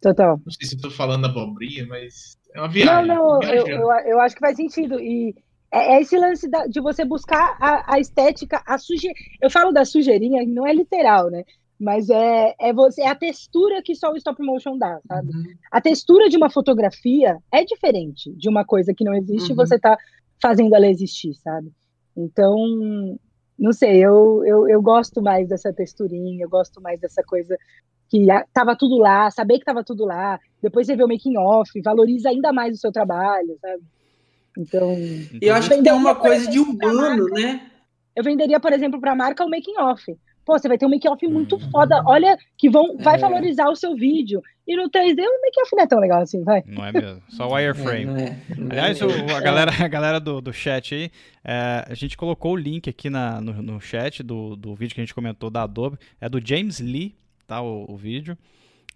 [0.00, 0.40] Total.
[0.44, 3.06] Não sei se estou falando abobrinha, mas é uma viagem.
[3.08, 5.00] Não, não, eu, eu, eu, acho que faz sentido.
[5.00, 5.34] E
[5.72, 9.08] é, é esse lance da, de você buscar a, a estética, a suje...
[9.40, 11.44] Eu falo da sujeirinha, não é literal, né?
[11.78, 15.30] Mas é, é, você, é a textura que só o stop motion dá, sabe?
[15.32, 15.44] Uhum.
[15.70, 19.52] A textura de uma fotografia é diferente de uma coisa que não existe uhum.
[19.52, 19.96] e você tá
[20.40, 21.70] fazendo ela existir, sabe?
[22.16, 22.56] Então,
[23.58, 27.56] não sei, eu, eu, eu gosto mais dessa texturinha, eu gosto mais dessa coisa
[28.08, 31.70] que tava tudo lá, saber que tava tudo lá, depois você vê o making off,
[31.82, 33.82] valoriza ainda mais o seu trabalho, sabe?
[34.56, 34.96] Então,
[35.40, 37.70] eu acho que tem uma coisa de humano, né?
[38.16, 40.02] Eu venderia, por exemplo, para a marca o making off.
[40.48, 41.70] Pô, você vai ter um make-off muito uhum.
[41.70, 42.02] foda.
[42.06, 43.18] Olha, que vão, vai é.
[43.18, 44.42] valorizar o seu vídeo.
[44.66, 46.64] E no 3D o make-off não é tão legal assim, vai.
[46.66, 47.22] Não é mesmo.
[47.28, 48.04] Só wireframe.
[48.04, 49.04] É, não é, não Aliás, é.
[49.04, 51.10] O, a galera, a galera do, do chat aí,
[51.44, 55.02] é, a gente colocou o link aqui na, no, no chat do, do vídeo que
[55.02, 55.98] a gente comentou da Adobe.
[56.18, 57.14] É do James Lee,
[57.46, 57.60] tá?
[57.60, 58.34] O, o vídeo.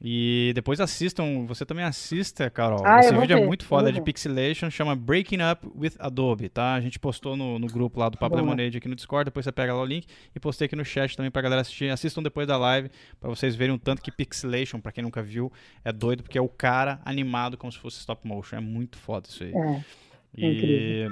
[0.05, 2.85] E depois assistam, você também assista, Carol.
[2.85, 6.49] Ah, Esse vídeo é ver, é muito foda de Pixelation, chama Breaking Up with Adobe,
[6.49, 6.75] tá?
[6.75, 9.53] A gente postou no, no grupo lá do Papo Lemonade aqui no Discord, depois você
[9.53, 11.89] pega lá o link e postei aqui no chat também pra galera assistir.
[11.89, 12.91] Assistam depois da live
[13.21, 15.53] pra vocês verem o tanto que Pixelation, pra quem nunca viu,
[15.85, 18.57] é doido, porque é o cara animado como se fosse stop motion.
[18.57, 19.53] É muito foda isso aí.
[19.55, 19.85] É.
[20.37, 21.07] E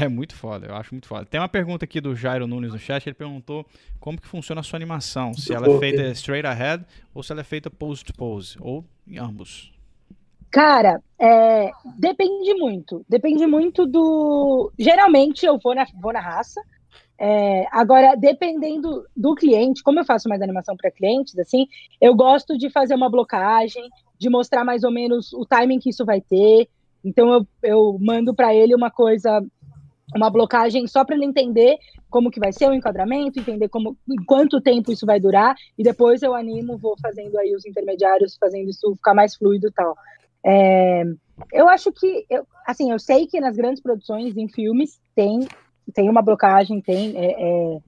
[0.00, 1.24] é muito foda, eu acho muito foda.
[1.24, 3.64] Tem uma pergunta aqui do Jairo Nunes no chat, ele perguntou
[4.00, 7.42] como que funciona a sua animação, se ela é feita straight ahead ou se ela
[7.42, 9.72] é feita pose to pose, ou em ambos.
[10.50, 13.04] Cara, é, depende muito.
[13.08, 14.72] Depende muito do.
[14.78, 16.60] Geralmente eu vou na, vou na raça.
[17.18, 21.66] É, agora, dependendo do cliente, como eu faço mais animação para clientes, assim,
[22.00, 26.04] eu gosto de fazer uma blocagem, de mostrar mais ou menos o timing que isso
[26.04, 26.68] vai ter.
[27.06, 29.40] Então eu, eu mando para ele uma coisa,
[30.14, 31.76] uma blocagem só para ele entender
[32.10, 33.96] como que vai ser o enquadramento, entender como
[34.26, 38.68] quanto tempo isso vai durar e depois eu animo, vou fazendo aí os intermediários, fazendo
[38.68, 39.96] isso ficar mais fluido e tal.
[40.44, 41.04] É,
[41.52, 45.46] eu acho que, eu, assim, eu sei que nas grandes produções em filmes tem
[45.94, 47.78] tem uma blocagem, tem é, é,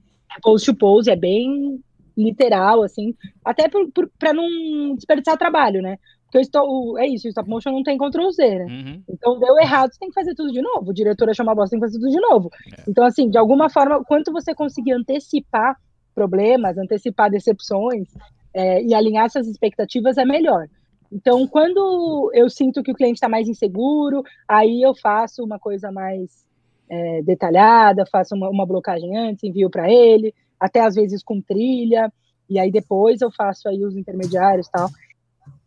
[0.41, 1.81] pose to pose, é bem
[2.17, 3.13] literal, assim,
[3.43, 5.97] até para não desperdiçar trabalho, né?
[6.29, 8.65] Porque estou, é isso, o stop motion não tem Ctrl Z, né?
[8.65, 9.03] Uhum.
[9.09, 10.91] Então deu errado, você tem que fazer tudo de novo.
[10.91, 12.51] O diretor achou uma bosta, tem que fazer tudo de novo.
[12.77, 12.83] É.
[12.87, 15.75] Então, assim, de alguma forma, quanto você conseguir antecipar
[16.13, 18.09] problemas, antecipar decepções
[18.53, 20.67] é, e alinhar essas expectativas é melhor.
[21.11, 25.91] Então, quando eu sinto que o cliente está mais inseguro, aí eu faço uma coisa
[25.91, 26.45] mais
[26.87, 32.11] é, detalhada, faço uma, uma blocagem antes, envio para ele, até às vezes com trilha,
[32.47, 34.89] e aí depois eu faço aí os intermediários e tal.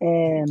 [0.01, 0.45] É,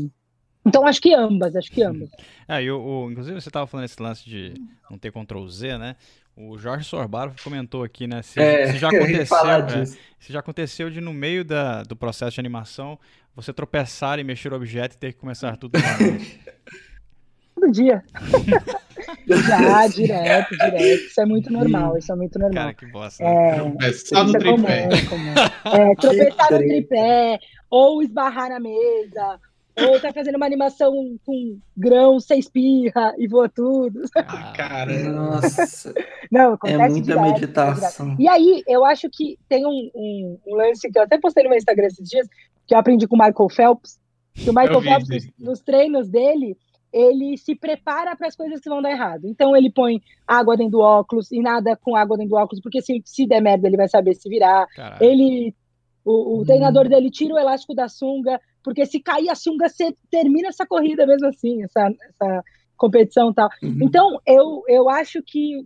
[0.66, 2.10] então, acho que ambas, acho que ambas.
[2.48, 4.54] É, e o, o inclusive, você estava falando esse lance de
[4.90, 5.96] não ter Ctrl Z, né?
[6.36, 8.22] O Jorge Sorbaro comentou aqui, né?
[8.22, 12.36] Se, é, se já aconteceu, é, se já aconteceu de no meio da, do processo
[12.36, 12.98] de animação
[13.36, 16.40] você tropeçar e mexer o objeto e ter que começar tudo novamente.
[17.56, 18.04] Todo dia.
[19.28, 20.82] já, direto, direto.
[20.82, 22.64] Isso é muito normal, isso é muito normal.
[22.64, 23.24] Cara, que bosta.
[23.24, 24.90] É, tropeçar no tripé.
[24.92, 25.34] É comum,
[25.66, 27.40] é, tropeçar no tripé,
[27.72, 29.40] ou esbarrar na mesa,
[29.80, 30.94] ou tá fazendo uma animação
[31.26, 34.02] com grão, sem espirra e voa tudo.
[34.16, 35.94] Ah, cara, nossa.
[36.30, 38.16] Não, é muita direto, meditação.
[38.20, 41.50] E aí, eu acho que tem um, um, um, lance que eu até postei no
[41.50, 42.28] meu Instagram esses dias,
[42.68, 44.00] que eu aprendi com o Michael Phelps,
[44.34, 46.58] que o Michael Phelps, nos, nos treinos dele,
[46.92, 49.26] ele se prepara para as coisas que vão dar errado.
[49.26, 52.82] Então ele põe água dentro do óculos e nada com água dentro do óculos, porque
[52.82, 54.68] se, se der merda ele vai saber se virar.
[54.76, 55.04] Caralho.
[55.04, 55.56] Ele
[56.04, 56.46] o, o hum.
[56.46, 60.66] treinador dele tira o elástico da sunga, porque se cair a sunga, você termina essa
[60.66, 62.44] corrida mesmo assim, essa, essa
[62.76, 63.50] competição e tal.
[63.62, 63.78] Uhum.
[63.82, 65.66] Então, eu, eu acho que,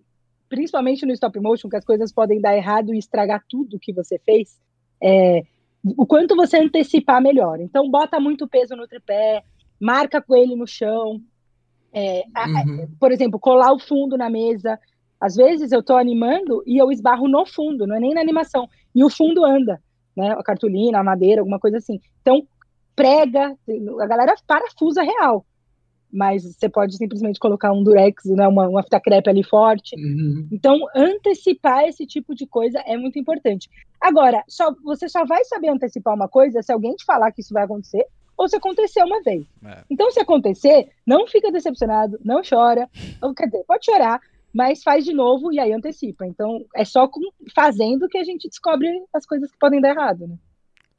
[0.50, 4.20] principalmente no stop motion, que as coisas podem dar errado e estragar tudo que você
[4.20, 4.60] fez,
[5.02, 5.44] é,
[5.84, 7.60] o quanto você antecipar melhor.
[7.60, 9.44] Então, bota muito peso no tripé,
[9.80, 11.22] marca com ele no chão.
[11.94, 12.84] É, uhum.
[12.84, 14.78] a, por exemplo, colar o fundo na mesa.
[15.20, 18.68] Às vezes eu estou animando e eu esbarro no fundo, não é nem na animação.
[18.94, 19.82] E o fundo anda
[20.16, 20.32] né?
[20.32, 22.00] A cartolina, a madeira, alguma coisa assim.
[22.22, 22.48] Então,
[22.96, 23.56] prega,
[24.02, 25.46] a galera parafusa real.
[26.12, 29.96] Mas você pode simplesmente colocar um durex, né, uma, uma fita crepe ali forte.
[29.98, 30.48] Uhum.
[30.50, 33.70] Então, antecipar esse tipo de coisa é muito importante.
[34.00, 37.54] Agora, só, você só vai saber antecipar uma coisa se alguém te falar que isso
[37.54, 38.06] vai acontecer
[38.38, 39.46] ou se acontecer uma vez.
[39.66, 39.84] É.
[39.90, 42.90] Então, se acontecer, não fica decepcionado, não chora.
[43.22, 44.20] Ou, quer dizer, pode chorar,
[44.56, 46.26] mas faz de novo e aí antecipa.
[46.26, 47.20] Então, é só com,
[47.54, 50.38] fazendo que a gente descobre as coisas que podem dar errado, né?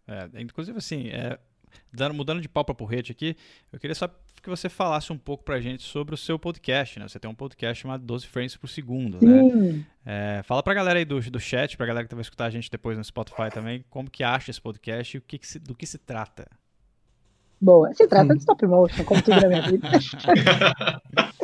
[0.07, 1.39] É, inclusive, assim, é,
[1.91, 3.35] dando, mudando de pau para porrete aqui,
[3.73, 4.09] eu queria só
[4.43, 7.09] que você falasse um pouco pra gente sobre o seu podcast, né?
[7.09, 9.43] Você tem um podcast chamado 12 frames por segundo, né?
[9.43, 9.51] Sim.
[9.51, 9.87] né?
[10.05, 12.71] É, fala pra galera aí do, do chat, pra galera que vai escutar a gente
[12.71, 15.75] depois no Spotify também, como que acha esse podcast e o que, que se, do
[15.75, 16.47] que se trata.
[17.59, 19.89] Boa, se trata de stop motion, como tudo na minha vida.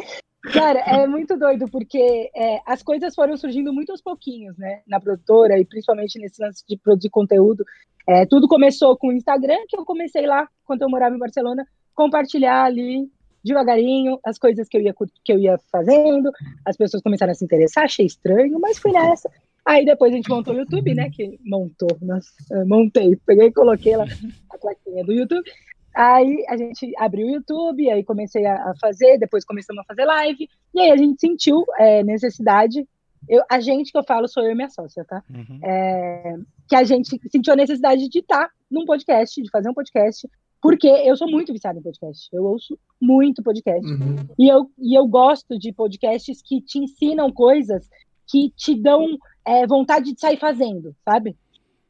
[0.43, 4.99] Cara, é muito doido, porque é, as coisas foram surgindo muito aos pouquinhos, né, na
[4.99, 7.65] produtora, e principalmente nesse lance de produzir conteúdo.
[8.09, 11.65] É, tudo começou com o Instagram, que eu comecei lá, quando eu morava em Barcelona,
[11.95, 13.09] compartilhar ali,
[13.45, 16.33] devagarinho, as coisas que eu ia, que eu ia fazendo,
[16.65, 19.31] as pessoas começaram a se interessar, achei estranho, mas fui nessa.
[19.65, 22.33] Aí depois a gente montou o YouTube, né, que montou, nossa,
[22.67, 24.07] montei, peguei e coloquei lá
[24.51, 25.49] a plaquinha do YouTube,
[25.95, 30.49] Aí a gente abriu o YouTube, aí comecei a, fazer, depois começamos a fazer live,
[30.75, 32.87] e aí a gente sentiu é, necessidade.
[33.29, 35.23] Eu, a gente que eu falo sou eu e minha sócia, tá?
[35.31, 35.61] Uhum.
[35.63, 36.35] É,
[36.69, 40.29] que a gente sentiu a necessidade de estar num podcast, de fazer um podcast,
[40.61, 42.29] porque eu sou muito viciada em podcast.
[42.33, 43.85] Eu ouço muito podcast.
[43.85, 44.27] Uhum.
[44.39, 47.89] E, eu, e eu gosto de podcasts que te ensinam coisas
[48.27, 51.37] que te dão é, vontade de sair fazendo, sabe?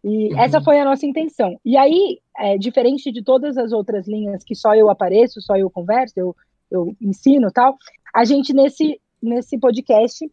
[0.04, 0.40] E uhum.
[0.40, 1.58] essa foi a nossa intenção.
[1.64, 5.70] E aí, é, diferente de todas as outras linhas que só eu apareço, só eu
[5.70, 6.36] converso, eu,
[6.70, 7.76] eu ensino tal,
[8.12, 10.28] a gente nesse, nesse podcast,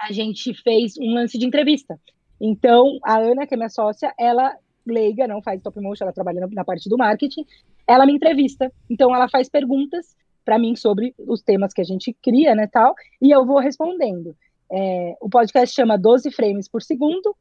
[0.00, 1.98] a gente fez um lance de entrevista.
[2.40, 6.40] Então, a Ana, que é minha sócia, ela leiga, não faz top motion, ela trabalha
[6.40, 7.44] na, na parte do marketing,
[7.86, 8.72] ela me entrevista.
[8.88, 12.94] Então, ela faz perguntas para mim sobre os temas que a gente cria, né, tal,
[13.20, 14.36] e eu vou respondendo.
[14.70, 17.34] É, o podcast chama 12 frames por segundo,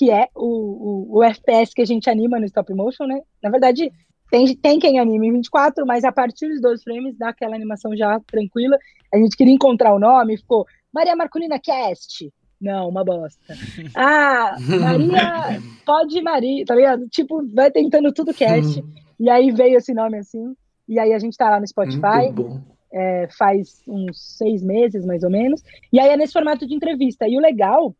[0.00, 3.20] que é o, o, o, FPS que a gente anima no stop motion, né?
[3.42, 3.92] Na verdade,
[4.30, 7.94] tem, tem quem anima em 24, mas a partir dos dois frames dá aquela animação
[7.94, 8.78] já tranquila.
[9.12, 12.32] A gente queria encontrar o nome, ficou Maria Marcolina Cast.
[12.58, 13.38] Não, uma bosta.
[13.94, 17.06] Ah, Maria, pode Maria, tá ligado?
[17.10, 18.82] Tipo, vai tentando tudo cast.
[19.20, 20.54] e aí veio esse nome assim.
[20.88, 22.32] E aí a gente tá lá no Spotify.
[22.90, 25.62] É, faz uns seis meses, mais ou menos.
[25.92, 27.28] E aí é nesse formato de entrevista.
[27.28, 27.94] E o legal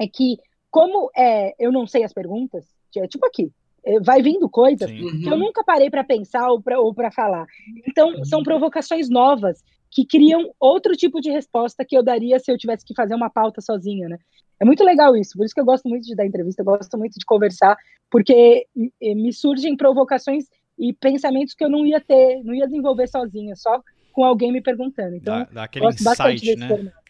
[0.00, 0.36] é que
[0.72, 2.64] como é, eu não sei as perguntas,
[2.96, 3.52] é tipo aqui,
[3.84, 5.20] é, vai vindo coisas Sim.
[5.20, 7.46] que eu nunca parei para pensar ou para falar.
[7.86, 12.56] Então, são provocações novas que criam outro tipo de resposta que eu daria se eu
[12.56, 14.18] tivesse que fazer uma pauta sozinha, né?
[14.58, 17.18] É muito legal isso, por isso que eu gosto muito de dar entrevista, gosto muito
[17.18, 17.76] de conversar,
[18.10, 20.46] porque me surgem provocações
[20.78, 24.62] e pensamentos que eu não ia ter, não ia desenvolver sozinha, só com alguém me
[24.62, 25.16] perguntando.
[25.16, 26.68] Então, dá, dá aquele gosto insight, né?
[26.68, 27.01] Formato.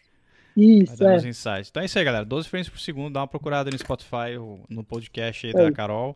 [0.55, 1.17] Isso, é.
[1.17, 1.69] insights.
[1.69, 2.25] Então é isso aí, galera.
[2.25, 4.37] 12 frames por segundo, dá uma procurada no Spotify,
[4.69, 6.15] no podcast aí da Carol.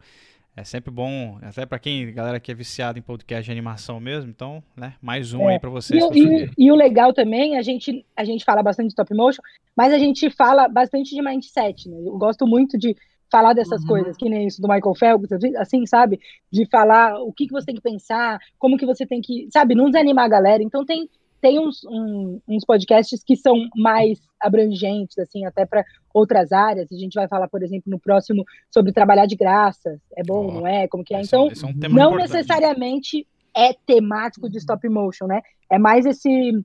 [0.55, 4.31] É sempre bom, até para quem, galera que é viciada em podcast de animação mesmo,
[4.31, 5.53] então, né, mais um é.
[5.53, 6.03] aí para vocês.
[6.15, 9.43] E, e, e, o legal também, a gente, a gente fala bastante de stop motion,
[9.75, 11.97] mas a gente fala bastante de mindset, né?
[12.03, 12.95] Eu gosto muito de
[13.31, 13.88] falar dessas uhum.
[13.88, 16.19] coisas, que nem isso do Michael Phelps, assim, sabe?
[16.51, 19.75] De falar o que, que você tem que pensar, como que você tem que, sabe,
[19.75, 20.63] não desanimar a galera.
[20.63, 21.07] Então tem
[21.47, 26.91] tem uns, um, uns podcasts que são mais abrangentes, assim, até para outras áreas.
[26.91, 29.97] A gente vai falar, por exemplo, no próximo sobre trabalhar de graça.
[30.13, 30.89] É bom, oh, não é?
[30.89, 31.21] Como que é?
[31.21, 32.17] Então, é um não importante.
[32.17, 33.25] necessariamente
[33.55, 35.41] é temático de stop motion, né?
[35.71, 36.61] É mais esse,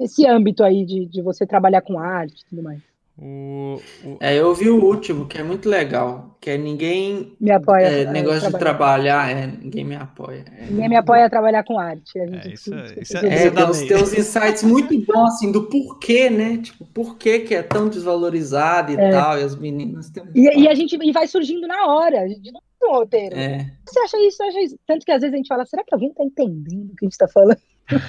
[0.00, 2.80] esse âmbito aí de, de você trabalhar com arte e tudo mais.
[3.22, 4.16] O, o...
[4.18, 7.82] É, eu vi o último, que é muito legal, que é ninguém me apoia.
[7.82, 10.42] É, negócio de trabalhar, é, ninguém me apoia.
[10.56, 12.18] É, ninguém me apoia a trabalhar com arte.
[12.18, 15.34] A gente, é, isso, é, isso é, é, tem, uns, tem uns insights muito bons,
[15.34, 16.56] assim, do porquê, né?
[16.62, 19.10] Tipo, por que é tão desvalorizado e é.
[19.10, 20.24] tal, e as meninas têm...
[20.34, 23.36] e, e, a gente e vai surgindo na hora, a gente não tem um roteiro.
[23.36, 23.70] É.
[23.84, 24.78] Você acha isso, acha isso?
[24.86, 27.06] Tanto que às vezes a gente fala, será que alguém tá entendendo o que a
[27.06, 27.58] gente tá falando?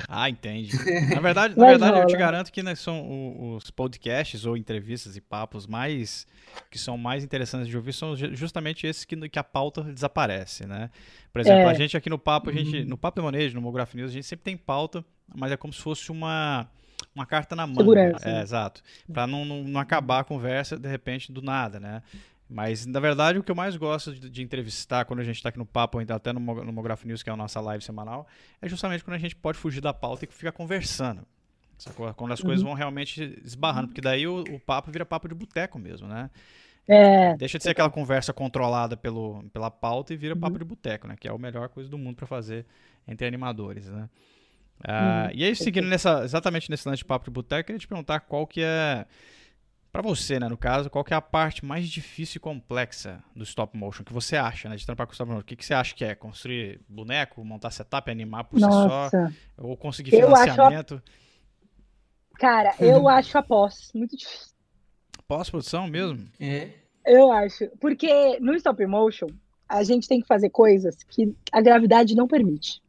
[0.07, 0.71] Ah, entende.
[1.13, 5.21] Na verdade, na verdade eu te garanto que né, são os podcasts ou entrevistas e
[5.21, 6.25] papos mais
[6.69, 10.89] que são mais interessantes de ouvir são justamente esses que, que a pauta desaparece, né?
[11.32, 11.65] Por exemplo, é.
[11.65, 12.86] a gente aqui no papo, a gente, uhum.
[12.86, 15.03] no papo de manejo, no Mograph News, a gente sempre tem pauta,
[15.34, 16.67] mas é como se fosse uma
[17.15, 17.75] uma carta na mão.
[17.75, 18.29] Segurança.
[18.29, 18.82] É, exato.
[19.11, 22.01] Para não, não, não acabar a conversa de repente do nada, né?
[22.52, 25.47] Mas, na verdade, o que eu mais gosto de, de entrevistar quando a gente está
[25.47, 28.28] aqui no papo, ou até no, no Mograph News, que é a nossa live semanal,
[28.62, 31.26] é justamente quando a gente pode fugir da pauta e fica conversando.
[31.78, 32.14] Sacou?
[32.14, 32.47] Quando as uhum.
[32.47, 36.30] coisas vão realmente esbarrando, porque daí o, o papo vira papo de boteco mesmo, né?
[36.86, 40.60] É, Deixa de ser aquela conversa controlada pelo, pela pauta e vira papo uhum.
[40.60, 41.16] de boteco, né?
[41.18, 42.66] Que é a melhor coisa do mundo para fazer
[43.08, 44.10] entre animadores, né?
[44.86, 45.32] Uhum.
[45.34, 48.20] E aí, seguindo nessa, exatamente nesse lance de papo de boteco, eu queria te perguntar
[48.20, 49.06] qual que é
[49.91, 53.43] para você, né, no caso, qual que é a parte mais difícil e complexa do
[53.43, 55.41] stop motion que você acha, né, de trampar com stop motion?
[55.41, 56.15] O que, que você acha que é?
[56.15, 59.09] Construir boneco, montar setup, animar por Nossa.
[59.09, 59.63] si só?
[59.67, 61.01] Ou conseguir financiamento?
[62.35, 64.51] Cara, eu acho a pós muito difícil.
[65.27, 66.27] Pós-produção mesmo?
[66.39, 66.69] É.
[67.05, 67.67] Eu acho.
[67.79, 69.27] Porque no stop motion,
[69.67, 72.81] a gente tem que fazer coisas que a gravidade não permite.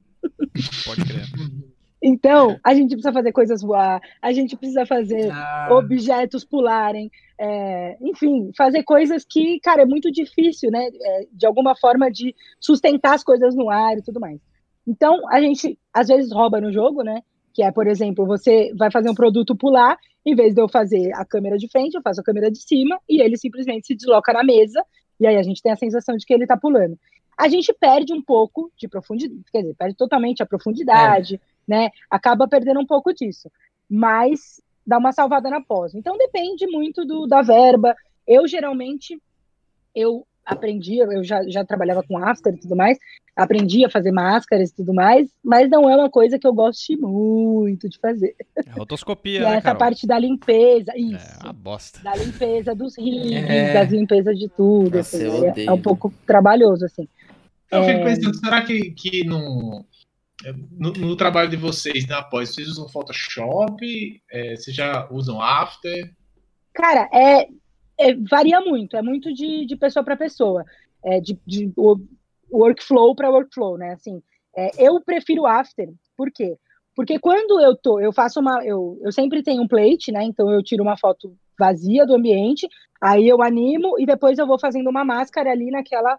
[0.85, 1.27] Pode crer.
[2.03, 7.97] Então, a gente precisa fazer coisas voar, a gente precisa fazer Ah, objetos pularem, é,
[8.01, 10.89] enfim, fazer coisas que, cara, é muito difícil, né?
[10.93, 14.41] é, de alguma forma de sustentar as coisas no ar e tudo mais.
[14.87, 17.23] Então, a gente às vezes rouba no jogo, né?
[17.55, 19.97] Que é, por exemplo, você vai fazer um produto pular,
[20.27, 22.99] em vez de eu fazer a câmera de frente, eu faço a câmera de cima
[23.09, 24.85] e ele simplesmente se desloca na mesa,
[25.21, 26.99] e aí a gente tem a sensação de que ele tá pulando.
[27.39, 31.91] A gente perde um pouco de profundidade, quer dizer, perde totalmente a profundidade, né?
[32.11, 33.51] Acaba perdendo um pouco disso.
[33.89, 35.95] Mas dá uma salvada na pós.
[35.95, 37.95] Então depende muito do, da verba.
[38.27, 39.21] Eu geralmente
[39.95, 42.99] eu aprendi, eu já, já trabalhava com after e tudo mais,
[43.37, 46.97] aprendi a fazer máscaras e tudo mais, mas não é uma coisa que eu goste
[46.97, 48.35] muito de fazer.
[48.57, 49.79] É rotoscopia, Que é né, essa Carol?
[49.79, 51.39] parte da limpeza, É isso.
[51.45, 52.01] uma bosta.
[52.03, 53.73] Da limpeza dos rigs, É.
[53.73, 54.97] das limpezas de tudo.
[54.97, 55.71] Nossa, assim, eu é- odeio.
[55.71, 57.07] é um pouco trabalhoso, assim.
[57.71, 58.05] Eu fico É.
[58.05, 59.85] pensando, será que, que no,
[60.73, 64.23] no, no trabalho de vocês na pós, vocês usam Photoshop?
[64.31, 66.13] É, vocês já usam After?
[66.73, 67.49] Cara, é,
[67.99, 70.65] é- varia muito, é muito de, de pessoa para pessoa,
[71.05, 71.73] é de, de
[72.51, 73.93] workflow para workflow, né?
[73.93, 74.23] Assim,
[74.57, 76.57] é, eu prefiro after, por quê?
[76.95, 80.25] Porque quando eu tô, eu faço uma, eu, eu sempre tenho um plate, né?
[80.25, 82.69] Então eu tiro uma foto vazia do ambiente,
[83.01, 86.19] aí eu animo e depois eu vou fazendo uma máscara ali naquela,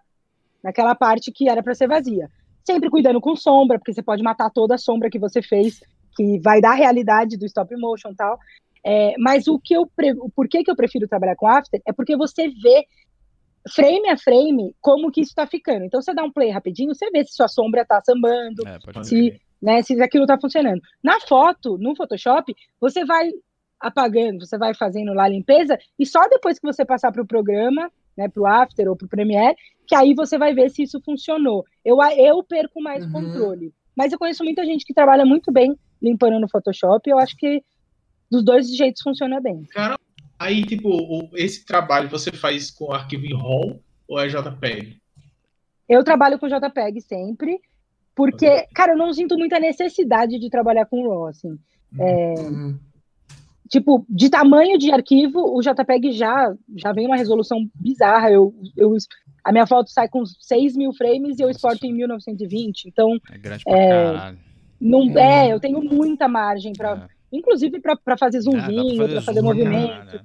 [0.62, 2.28] naquela parte que era para ser vazia.
[2.64, 5.80] Sempre cuidando com sombra, porque você pode matar toda a sombra que você fez,
[6.16, 8.38] que vai dar a realidade do stop motion e tal.
[8.84, 9.88] É, mas o que eu
[10.18, 12.86] o porquê que eu prefiro trabalhar com After é porque você vê
[13.72, 15.84] frame a frame como que isso está ficando.
[15.84, 19.40] Então você dá um play rapidinho, você vê se sua sombra está sambando, É, se,
[19.60, 20.82] né, se aquilo está funcionando.
[21.02, 23.30] Na foto, no Photoshop, você vai
[23.80, 27.26] apagando, você vai fazendo lá a limpeza e só depois que você passar para o
[27.26, 29.56] programa, né, para o After ou para o Premiere,
[29.86, 31.64] que aí você vai ver se isso funcionou.
[31.84, 33.10] Eu, eu perco mais Uhum.
[33.10, 33.72] controle.
[33.96, 37.08] Mas eu conheço muita gente que trabalha muito bem limpando no Photoshop.
[37.08, 37.62] E eu acho que
[38.30, 39.66] dos dois jeitos funciona bem.
[40.38, 44.98] Aí, tipo, o- esse trabalho você faz com arquivo em RAW ou é JPEG?
[45.88, 47.60] Eu trabalho com JPEG sempre,
[48.14, 51.58] porque, cara, eu não sinto muita necessidade de trabalhar com RAW, assim.
[52.00, 52.78] É, Uhum.
[53.78, 58.30] Tipo, de tamanho de arquivo, o JPEG já, já vem uma resolução bizarra.
[58.30, 58.94] Eu, eu,
[59.44, 62.84] a minha foto sai com 6 mil frames e eu exporto em 1920.
[62.86, 64.38] Então, É grande pra caralho.
[64.80, 65.18] não, Uhum.
[65.18, 67.36] é, eu tenho muita margem para, É.
[67.36, 69.88] inclusive para fazer É, zoomzinho, para fazer zoom pra movimento.
[69.88, 70.20] caralho, né?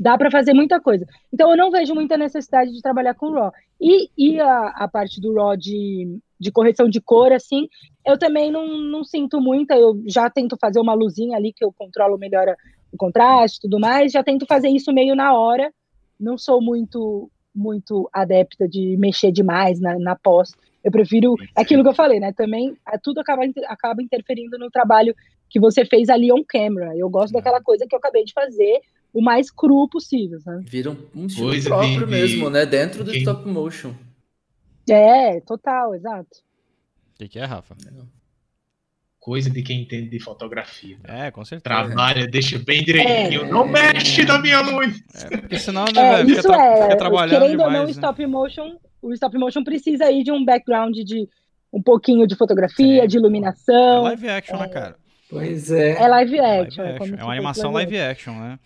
[0.00, 1.06] dá para fazer muita coisa.
[1.32, 3.52] Então eu não vejo muita necessidade de trabalhar com RAW.
[3.80, 7.68] E, e a, a parte do RAW de, de correção de cor, assim,
[8.04, 9.74] eu também não, não sinto muita.
[9.74, 12.54] Eu já tento fazer uma luzinha ali que eu controlo melhor
[12.92, 14.12] o contraste e tudo mais.
[14.12, 15.72] Já tento fazer isso meio na hora.
[16.18, 20.52] Não sou muito muito adepta de mexer demais na, na pós.
[20.82, 22.32] Eu prefiro aquilo que eu falei, né?
[22.32, 25.14] Também a- tudo acaba, acaba interferindo no trabalho
[25.50, 26.96] que você fez ali on camera.
[26.96, 27.36] Eu gosto É.
[27.38, 28.80] daquela coisa que eu acabei de fazer
[29.12, 30.64] o mais cru possível, sabe?
[30.64, 32.64] Vira um, um estilo Coisa próprio mesmo, né?
[32.64, 33.92] Dentro do quem- stop motion.
[34.88, 36.38] É, total, exato.
[37.14, 37.76] O que, que é, Rafa?
[39.18, 40.96] Coisa de quem entende de fotografia.
[41.04, 41.62] É, com certeza.
[41.62, 43.42] Trabalha, deixa bem direitinho.
[43.44, 43.48] É.
[43.48, 45.00] Não mexe na minha luz!
[45.14, 47.72] É, porque senão, né, É, velho, fica, isso tra- é, fica trabalhando querendo ou demais.
[47.74, 47.90] não, o né?
[47.92, 51.28] stop motion, o stop motion precisa aí de um background de
[51.72, 54.02] um pouquinho de fotografia, de É iluminação.
[54.02, 54.96] live action, né, cara?
[55.30, 55.92] Pois é.
[56.02, 56.82] É live Live action.
[56.84, 56.98] é, action.
[57.10, 58.58] como É uma animação live live action, né?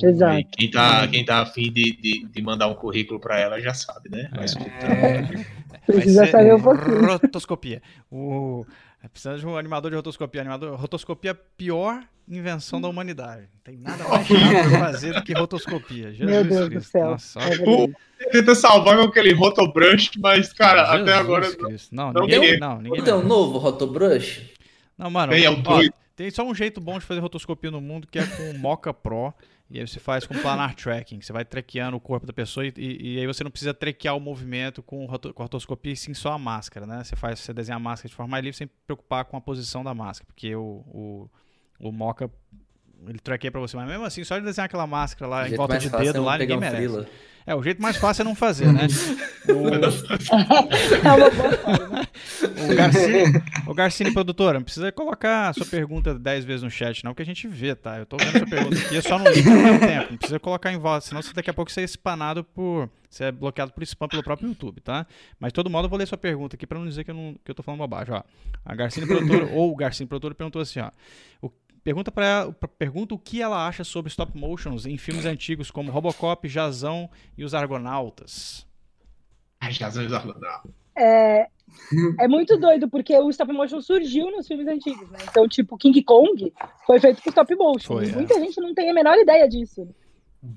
[0.00, 0.46] Exato.
[0.52, 4.10] Quem tá, quem tá afim de, de, de mandar um currículo pra ela já sabe,
[4.10, 4.30] né?
[4.34, 4.90] Vai escutar.
[4.90, 5.46] É.
[5.86, 7.06] Precisa saber um pouquinho.
[7.06, 7.82] Rotoscopia.
[8.10, 8.64] O...
[9.12, 10.40] Precisa de um animador de rotoscopia.
[10.40, 10.76] Animador...
[10.76, 13.42] Rotoscopia é a pior invenção da humanidade.
[13.52, 16.12] Não tem nada mais chato pra fazer do que rotoscopia.
[16.12, 16.90] Jesus Meu Deus do Cristo.
[16.90, 17.10] céu.
[17.10, 18.30] Nossa, É.
[18.30, 21.56] Tenta salvar com aquele rotobrush, mas, cara, até Jesus agora.
[21.56, 21.94] Cristo.
[21.94, 24.42] Não, não ninguém, não, ninguém Tem um novo Rotobrush?
[24.96, 25.80] Não, mano, Tem, é ó,
[26.14, 28.94] tem só um jeito bom de fazer rotoscopia no mundo que é com o Mocha
[28.94, 29.34] Pro.
[29.72, 31.20] E aí você faz com planar tracking.
[31.20, 34.20] Você vai trequeando o corpo da pessoa e, e- aí você não precisa trequear o
[34.20, 37.02] movimento com, com rotoscopia e sim só a máscara, né?
[37.02, 39.94] Você faz, você desenha a máscara de forma livre sem preocupar com a posição da
[39.94, 40.26] máscara.
[40.26, 41.30] Porque o, o,
[41.80, 42.30] o Mocha,
[43.08, 43.76] ele traqueia pra você.
[43.76, 46.20] Mas mesmo assim, só de desenhar aquela máscara lá O em volta de é dedo
[46.20, 46.76] um lá, ninguém um merece.
[46.76, 47.06] frila.
[47.44, 48.86] É, o jeito mais fácil é não fazer, né?
[49.48, 52.08] É uma boa forma.
[52.70, 57.04] O Garcini, o Garcini, produtora, não precisa colocar a sua pergunta 10 vezes no chat,
[57.04, 57.98] não, que a gente vê, tá?
[57.98, 60.10] Eu tô vendo sua pergunta aqui, eu só não li ao mesmo tempo.
[60.12, 62.88] Não precisa colocar em voz, senão você- daqui a pouco você é espanado por.
[63.10, 65.06] Você é bloqueado por spam pelo próprio YouTube, tá?
[65.38, 67.14] Mas de todo modo eu vou ler sua pergunta aqui pra não dizer que eu,
[67.14, 68.22] não, que eu tô falando bobagem, ó.
[68.64, 70.90] A Garcini Produtora, ou o Garcini Produtora perguntou assim, ó.
[71.42, 71.50] O,
[71.84, 76.48] pergunta para pergunta o que ela acha sobre stop motions em filmes antigos como Robocop,
[76.48, 78.66] Jazão e os Argonautas.
[79.60, 80.70] Ai, Jazão e os Argonautas.
[80.96, 81.46] É,
[82.20, 85.18] é muito doido, porque o stop motion surgiu nos filmes antigos, né?
[85.30, 86.52] Então, tipo, King Kong
[86.86, 87.94] foi feito com stop motion.
[87.94, 88.12] Foi, é.
[88.12, 89.88] Muita gente não tem a menor ideia disso.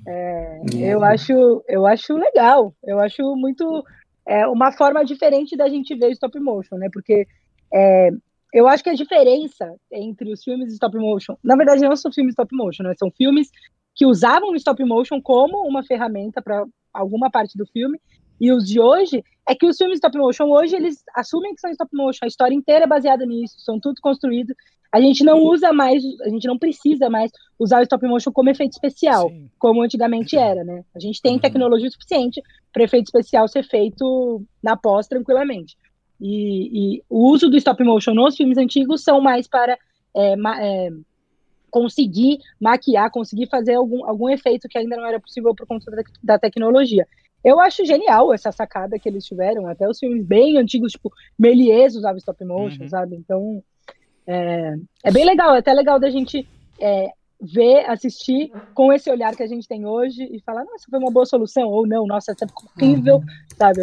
[0.08, 0.80] É, Uhum.
[0.80, 2.74] eu, acho, eu acho legal.
[2.84, 3.84] Eu acho muito.
[4.28, 6.90] É uma forma diferente da gente ver stop motion, né?
[6.92, 7.28] Porque
[7.72, 8.10] é,
[8.56, 11.36] eu acho que a diferença entre os filmes de stop motion.
[11.44, 12.94] Na verdade, não são filmes stop motion, né?
[12.98, 13.50] São filmes
[13.94, 18.00] que usavam o stop motion como uma ferramenta para alguma parte do filme.
[18.40, 21.70] E os de hoje é que os filmes stop motion hoje eles assumem que são
[21.70, 24.54] stop motion, a história inteira é baseada nisso, são tudo construído.
[24.90, 27.30] A gente não usa mais, a gente não precisa mais
[27.60, 29.50] usar o stop motion como efeito especial, Sim.
[29.60, 30.86] como antigamente era, né?
[30.96, 31.40] A gente tem Uhum.
[31.40, 32.42] tecnologia suficiente
[32.72, 35.76] para efeito especial ser feito na pós tranquilamente.
[36.20, 39.78] E, e o uso do stop motion nos filmes antigos são mais para
[40.14, 40.90] é, ma- é,
[41.70, 46.04] conseguir maquiar, conseguir fazer algum, algum efeito que ainda não era possível por conta da,
[46.24, 47.06] da tecnologia.
[47.44, 51.96] Eu acho genial essa sacada que eles tiveram, até os filmes bem antigos, tipo Méliès
[51.96, 52.90] usava stop motion, Uhum.
[52.90, 53.16] sabe?
[53.16, 53.64] Então
[54.26, 56.48] é, é bem legal, é até legal da gente
[56.80, 57.12] é,
[57.42, 61.12] ver, assistir com esse olhar que a gente tem hoje e falar, nossa, foi uma
[61.12, 62.48] boa solução, ou não, nossa, essa é
[62.84, 63.22] horrível,
[63.58, 63.82] sabe?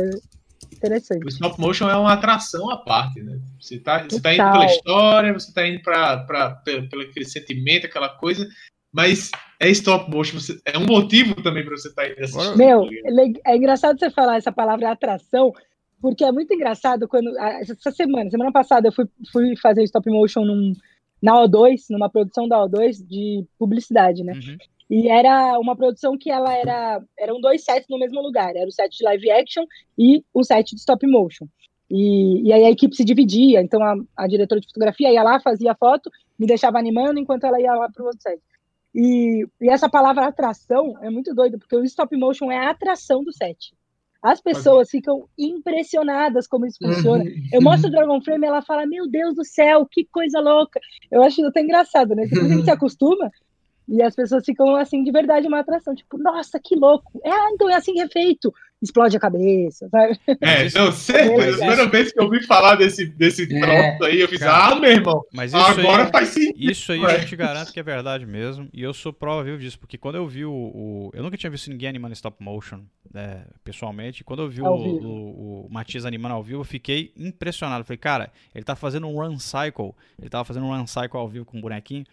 [0.82, 1.24] Interessante.
[1.24, 3.38] O stop motion é uma atração à parte, né?
[3.60, 7.24] Você tá, você tá indo pela história, você tá indo pra, pra, pelo, pelo aquele
[7.24, 8.48] sentimento, aquela coisa,
[8.92, 9.30] mas
[9.60, 12.56] é stop motion, você, é um motivo também pra você estar indo assistir.
[12.56, 15.52] Meu, tá é é engraçado você falar essa palavra atração,
[16.00, 17.38] porque é muito engraçado quando.
[17.38, 20.74] Essa semana, semana passada, eu fui, fui fazer stop motion num,
[21.22, 24.32] na O2, numa produção da O2 de publicidade, né?
[24.32, 24.56] Uhum.
[24.92, 27.02] E era uma produção que ela era.
[27.18, 28.54] Eram dois sets no mesmo lugar.
[28.54, 29.64] Era o set de live action
[29.96, 31.46] e o set de stop motion.
[31.90, 35.40] E, e aí a equipe se dividia, então a, a diretora de fotografia ia lá,
[35.40, 38.38] fazia foto, me deixava animando enquanto ela ia lá para o outro set.
[38.94, 43.24] E, e essa palavra atração é muito doido, porque o stop motion é a atração
[43.24, 43.72] do set.
[44.22, 47.24] As pessoas ficam impressionadas como isso funciona.
[47.50, 50.78] Eu mostro o Dragon Frame e ela fala: Meu Deus do céu, que coisa louca.
[51.10, 52.26] Eu acho até engraçado, né?
[52.26, 53.30] Depois a gente se acostuma
[53.88, 55.94] e as pessoas ficam assim, de verdade, uma atração.
[55.94, 57.20] Tipo, nossa, que louco.
[57.24, 58.52] É, ah, então é assim que é feito.
[58.80, 60.18] Explode a cabeça, sabe?
[60.40, 61.30] É, não, certeza.
[61.36, 61.54] Beleza.
[61.54, 63.46] A primeira vez que eu ouvi falar desse, desse É.
[63.46, 66.70] troço aí, eu fiz, Cara, ah, meu irmão, Mas isso agora aí, faz sentido.
[66.72, 67.20] isso aí Ué.
[67.20, 68.68] eu te garanto que é verdade mesmo.
[68.72, 70.52] E eu sou prova viva disso, porque quando eu vi o.
[70.52, 72.80] o- eu nunca tinha visto ninguém animando stop motion
[73.14, 74.24] né, pessoalmente.
[74.24, 77.84] Quando eu vi o, o, o Matias animando ao vivo, eu fiquei impressionado.
[77.84, 79.92] Falei, cara, ele tá fazendo um run cycle.
[80.20, 82.04] Ele tava fazendo um run cycle ao vivo com um bonequinho.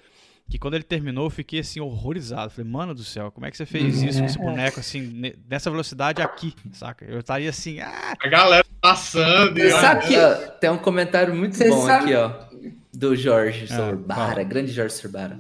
[0.50, 2.50] Que quando ele terminou, eu fiquei assim, horrorizado.
[2.52, 5.36] Falei, mano do céu, como é que você fez isso com esse boneco assim, ne-
[5.48, 7.06] nessa velocidade aqui, saca?
[7.06, 9.58] Eu estaria assim, ah, A galera passando.
[9.60, 12.50] e sabe que- Ah, tem um comentário muito Você bom sabe- aqui, ó.
[12.92, 14.44] Do Jorge Ah, Sorbara, fala.
[14.44, 15.40] grande Jorge Sorbara.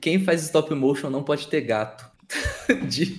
[0.00, 2.04] Quem faz stop motion não pode ter gato.
[2.88, 3.16] De-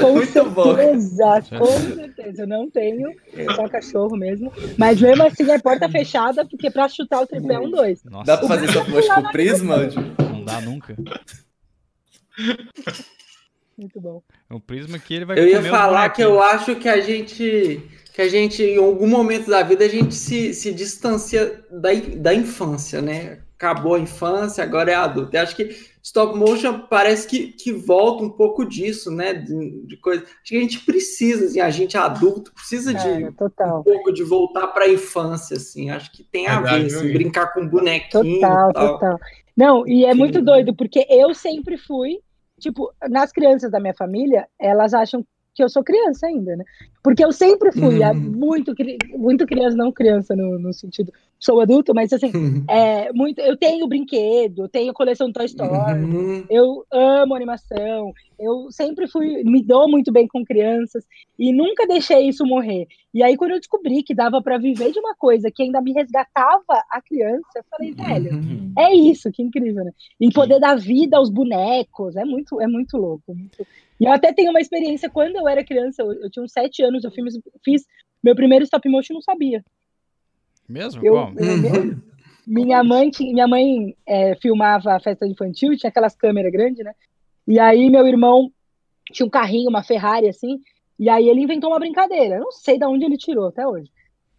[0.00, 0.74] Com Muito bom.
[0.76, 2.42] certeza, com certeza.
[2.42, 3.10] Eu não tenho,
[3.56, 4.52] só cachorro mesmo.
[4.76, 8.04] Mas mesmo assim é porta fechada, porque pra chutar o tripé é um dois.
[8.04, 9.76] nossa, Dá pra fazer stop motion com prisma?
[10.30, 10.96] não dá nunca.
[13.76, 14.22] Muito bom.
[14.50, 17.80] É um prisma que ele vai Eu ia falar que eu acho que a gente,
[18.12, 22.34] que a gente, em algum momento da vida, a gente se, se distancia da, da
[22.34, 23.38] infância, né?
[23.56, 25.34] Acabou a infância, agora é adulto.
[25.36, 25.74] Eu acho que
[26.08, 29.34] stop motion parece que, que volta um pouco disso, né?
[29.34, 30.22] De, de coisa.
[30.24, 33.80] Acho que a gente precisa, assim, a gente adulto precisa de total.
[33.80, 35.90] um pouco de voltar para a infância, assim.
[35.90, 38.98] Acho que tem a Verdade, ver, assim, brincar com bonequinho Total, tal.
[38.98, 39.18] total.
[39.56, 42.20] Não, e é muito doido, porque eu sempre fui,
[42.58, 46.64] tipo, nas crianças da minha família, elas acham que eu sou criança ainda, né?
[47.02, 48.14] Porque eu sempre fui Uhum.
[48.14, 48.72] muito,
[49.16, 52.32] muito criança, não criança no, no sentido, sou adulto, mas assim,
[52.68, 56.44] é, muito, eu tenho brinquedo, eu tenho coleção Toy Story, Uhum.
[56.50, 61.04] eu amo animação, eu sempre fui, me dou muito bem com crianças
[61.38, 62.86] e nunca deixei isso morrer.
[63.14, 65.92] E aí, quando eu descobri que dava para viver de uma coisa que ainda me
[65.92, 68.72] resgatava a criança, eu falei, velho, Uhum.
[68.78, 69.92] é isso, que incrível, né?
[70.20, 73.34] E poder dar vida aos bonecos, é muito, é muito louco.
[73.34, 73.66] muito-
[74.00, 76.82] E eu até tenho uma experiência, quando eu era criança, eu, eu tinha uns sete
[76.82, 77.34] anos, eu fiz,
[77.64, 77.82] fiz
[78.22, 79.64] meu primeiro stop motion, não sabia.
[80.68, 81.04] Mesmo?
[81.04, 81.40] Eu, Como?
[81.40, 81.96] eu-
[82.46, 86.92] minha mãe, tinha- minha mãe é, filmava a festa infantil, tinha aquelas câmeras grandes, né?
[87.46, 88.50] E aí meu irmão
[89.12, 90.60] tinha um carrinho, uma Ferrari, assim,
[90.98, 92.36] e aí ele inventou uma brincadeira.
[92.36, 93.90] Eu não sei de onde ele tirou até hoje.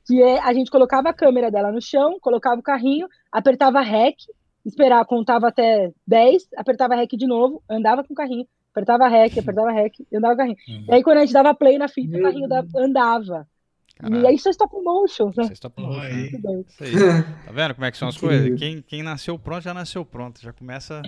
[0.06, 4.18] Que é, a gente colocava a câmera dela no chão, colocava o carrinho, apertava REC,
[4.66, 9.72] esperava, contava até 10, apertava REC de novo, andava com o carrinho, apertava REC, apertava
[9.72, 10.58] REC, andava com o carrinho.
[10.88, 13.48] E aí quando a gente dava play na fita, o carrinho da- andava.
[14.02, 15.50] E aí são stop motion, né?
[15.50, 16.30] Né?
[16.41, 16.66] Bem.
[16.70, 16.93] Isso aí.
[17.45, 18.39] Tá vendo como é que são as Incrível.
[18.43, 18.60] coisas?
[18.60, 21.02] Quem, quem nasceu pronto já nasceu pronto, já começa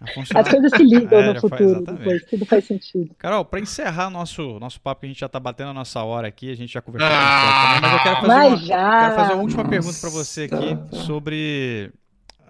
[0.00, 0.40] a funcionar.
[0.40, 1.98] As coisas se ligam É, no faz- futuro, exatamente.
[2.00, 3.14] depois, tudo faz sentido.
[3.16, 6.26] Carol, para encerrar nosso, nosso papo, que a gente já tá batendo a nossa hora
[6.26, 7.16] aqui, a gente já conversou Ah!
[7.16, 8.98] bastante também, mas eu quero fazer Mas uma, já.
[8.98, 9.70] Quero fazer uma última Nossa.
[9.70, 11.92] pergunta para você aqui sobre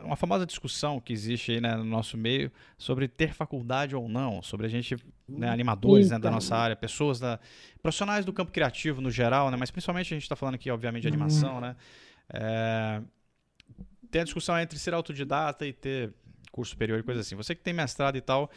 [0.04, 4.42] uma famosa discussão que existe aí né, no nosso meio sobre ter faculdade ou não,
[4.42, 4.96] sobre a gente,
[5.36, 6.30] né, animadores né, da Eita.
[6.30, 7.38] nossa área, pessoas da
[7.82, 11.02] profissionais do campo criativo no geral, né, mas principalmente a gente está falando aqui, obviamente,
[11.02, 11.08] de Uhum.
[11.08, 11.76] animação, né?
[12.32, 13.02] É,
[14.10, 16.12] tem a discussão entre ser autodidata e ter
[16.50, 17.34] curso superior e coisa assim.
[17.34, 18.48] Você que tem mestrado e tal, o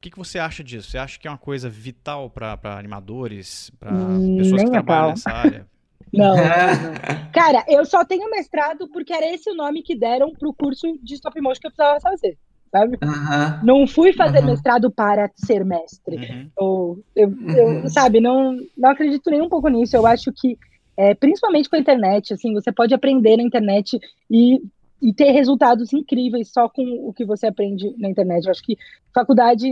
[0.00, 0.90] que, que você acha disso?
[0.90, 5.06] Você acha que é uma coisa vital para animadores, para Hum, pessoas que a trabalham
[5.08, 5.68] nessa área?
[6.12, 6.42] Não, não,
[7.24, 7.32] não.
[7.32, 11.14] Cara, eu só tenho mestrado porque era esse o nome que deram pro curso de
[11.14, 12.36] stop motion que eu precisava fazer,
[12.70, 12.98] sabe?
[13.02, 13.60] Aham.
[13.64, 14.46] Não fui fazer Uhum.
[14.46, 16.16] mestrado para ser mestre.
[16.16, 16.50] Uhum.
[16.56, 17.88] Ou, eu, eu, Uhum.
[17.88, 19.96] sabe, não, não acredito nem um pouco nisso.
[19.96, 20.58] Eu acho que,
[20.96, 23.98] é, principalmente com a internet, assim, você pode aprender na internet
[24.30, 24.60] e,
[25.00, 28.44] e ter resultados incríveis só com o que você aprende na internet.
[28.44, 28.76] Eu acho que
[29.14, 29.66] faculdade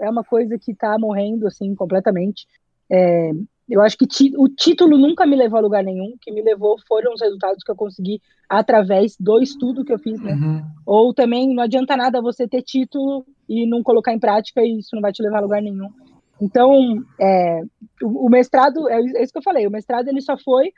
[0.00, 2.46] é uma coisa que está morrendo, assim, completamente.
[2.90, 3.30] É,
[3.68, 4.06] eu acho que
[4.36, 6.14] o título nunca me levou a lugar nenhum.
[6.14, 9.98] O que me levou foram os resultados que eu consegui através do estudo que eu
[9.98, 10.32] fiz, né?
[10.32, 10.62] Uhum.
[10.86, 14.94] Ou também não adianta nada você ter título e não colocar em prática e isso
[14.94, 15.90] não vai te levar a lugar nenhum.
[16.40, 17.62] Então, é,
[18.02, 20.72] o, o mestrado, é isso que eu falei, o mestrado ele só foi,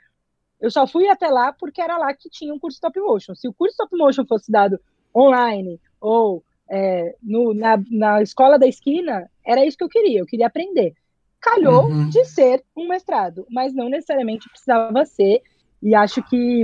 [0.59, 3.35] eu só fui até lá porque era lá que tinha um curso stop motion.
[3.35, 4.79] Se o curso stop motion fosse dado
[5.15, 10.25] online ou é, no, na, na escola da esquina, era isso que eu queria, eu
[10.25, 10.93] queria aprender.
[11.41, 12.09] Calhou Uhum.
[12.09, 15.41] de ser um mestrado, mas não necessariamente precisava ser,
[15.81, 16.63] e acho que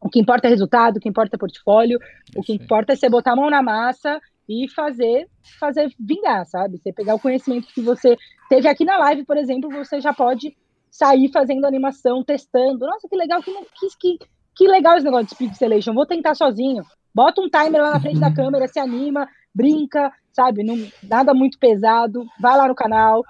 [0.00, 1.98] o que importa é resultado, o que importa é portfólio,
[2.34, 6.78] o que importa é você botar a mão na massa e fazer, fazer vingar, sabe?
[6.78, 8.16] Você pegar o conhecimento que você
[8.48, 10.56] teve aqui na live, por exemplo, você já pode
[10.90, 12.86] sair fazendo animação, testando.
[12.86, 13.52] Nossa, que legal, que,
[14.00, 14.18] que,
[14.54, 15.92] que, legal esse negócio de pixelation.
[15.92, 16.84] Vou tentar sozinho.
[17.14, 20.62] Bota um timer lá na frente da câmera, se anima, brinca, sabe?
[20.62, 22.24] Não, nada muito pesado.
[22.38, 23.24] Vai lá no canal,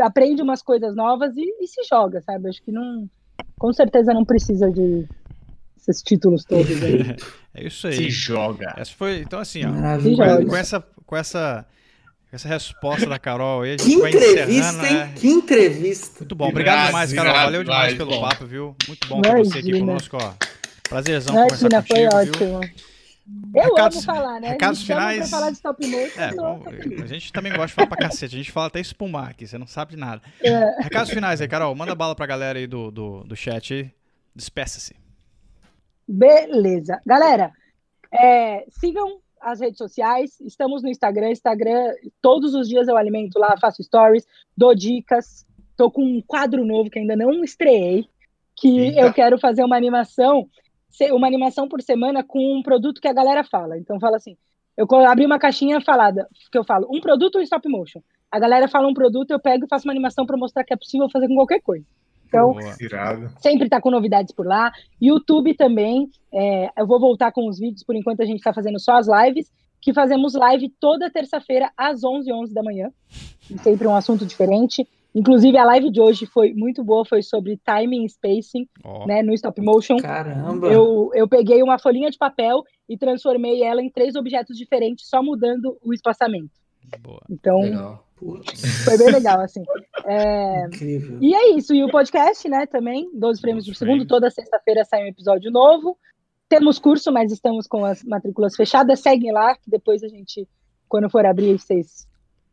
[0.00, 2.48] aprende umas coisas novas e, e se joga, sabe?
[2.48, 3.08] Acho que não.
[3.58, 5.06] Com certeza não precisa de
[5.76, 7.16] esses títulos todos aí.
[7.54, 7.94] É isso aí.
[7.94, 8.72] Se joga.
[8.76, 11.66] Essa foi, então assim, ó, com, com essa, com essa,
[12.30, 14.94] essa resposta da Carol aí, a gente Que vai entrevista, encerrando, hein?
[14.94, 15.12] né?
[15.16, 16.20] Que entrevista.
[16.20, 17.32] Muito bom, obrigado Irado, demais, Carol.
[17.32, 18.20] Valeu demais pelo bom.
[18.20, 18.76] papo, viu?
[18.86, 19.86] Muito bom ter você aqui Imagina.
[19.86, 20.34] conosco, ó.
[20.88, 22.70] Prazerzão Imagina, conversar foi contigo, viu?
[23.54, 24.48] Eu Recados- amo falar, né?
[24.50, 25.28] recados finais?
[25.30, 26.20] Falar de stop motion.
[26.20, 26.62] É, bom,
[27.02, 28.34] a gente também gosta de falar pra cacete.
[28.34, 30.22] A gente fala até espumar aqui, você não sabe de nada.
[30.42, 30.82] É.
[30.82, 31.74] Recados finais aí, Carol.
[31.74, 33.92] Manda bala pra galera aí do, do, do chat.
[34.34, 34.94] Despeça-se.
[36.06, 37.00] Beleza.
[37.04, 37.52] Galera,
[38.12, 40.40] é, sigam as redes sociais.
[40.40, 41.30] Estamos no Instagram.
[41.30, 44.24] Instagram, todos os dias eu alimento lá, faço stories,
[44.56, 45.46] dou dicas.
[45.76, 48.06] Tô com um quadro novo que ainda não estreiei,
[48.56, 49.00] que Eita.
[49.00, 50.48] eu quero fazer uma animação,
[51.12, 53.78] uma animação por semana com um produto que a galera fala.
[53.78, 54.36] Então fala assim,
[54.76, 58.00] eu abri uma caixinha falada, que eu falo, um produto ou stop motion.
[58.30, 60.76] A galera fala um produto, eu pego e faço uma animação para mostrar que é
[60.76, 61.84] possível fazer com qualquer coisa.
[62.28, 62.76] Então, Boa.
[63.40, 64.70] Sempre tá com novidades por lá.
[65.00, 66.10] YouTube também.
[66.32, 69.08] é, eu vou voltar com os vídeos, por enquanto a gente está fazendo só as
[69.08, 72.90] lives, que fazemos live toda terça-feira às 11 11 da manhã.
[73.62, 74.86] Sempre um assunto diferente.
[75.14, 79.22] Inclusive, a live de hoje foi muito boa, foi sobre timing e spacing, Ó, né,
[79.22, 79.96] no stop motion.
[79.96, 80.68] Caramba.
[80.68, 85.22] Eu, eu peguei uma folhinha de papel e transformei ela em três objetos diferentes, só
[85.22, 86.52] mudando o espaçamento.
[87.02, 87.22] boa.
[87.30, 88.08] Então, Legal.
[88.84, 89.62] Foi bem legal, assim.
[90.04, 91.18] É, incrível.
[91.20, 91.72] e é isso.
[91.72, 94.06] E o podcast, né, também, 12 frames 12 por segundo.
[94.06, 95.96] Toda sexta-feira sai um episódio novo.
[96.48, 99.00] Temos curso, mas estamos com as matrículas fechadas.
[99.00, 100.48] Seguem lá, que depois a gente,
[100.88, 102.07] quando for abrir, vocês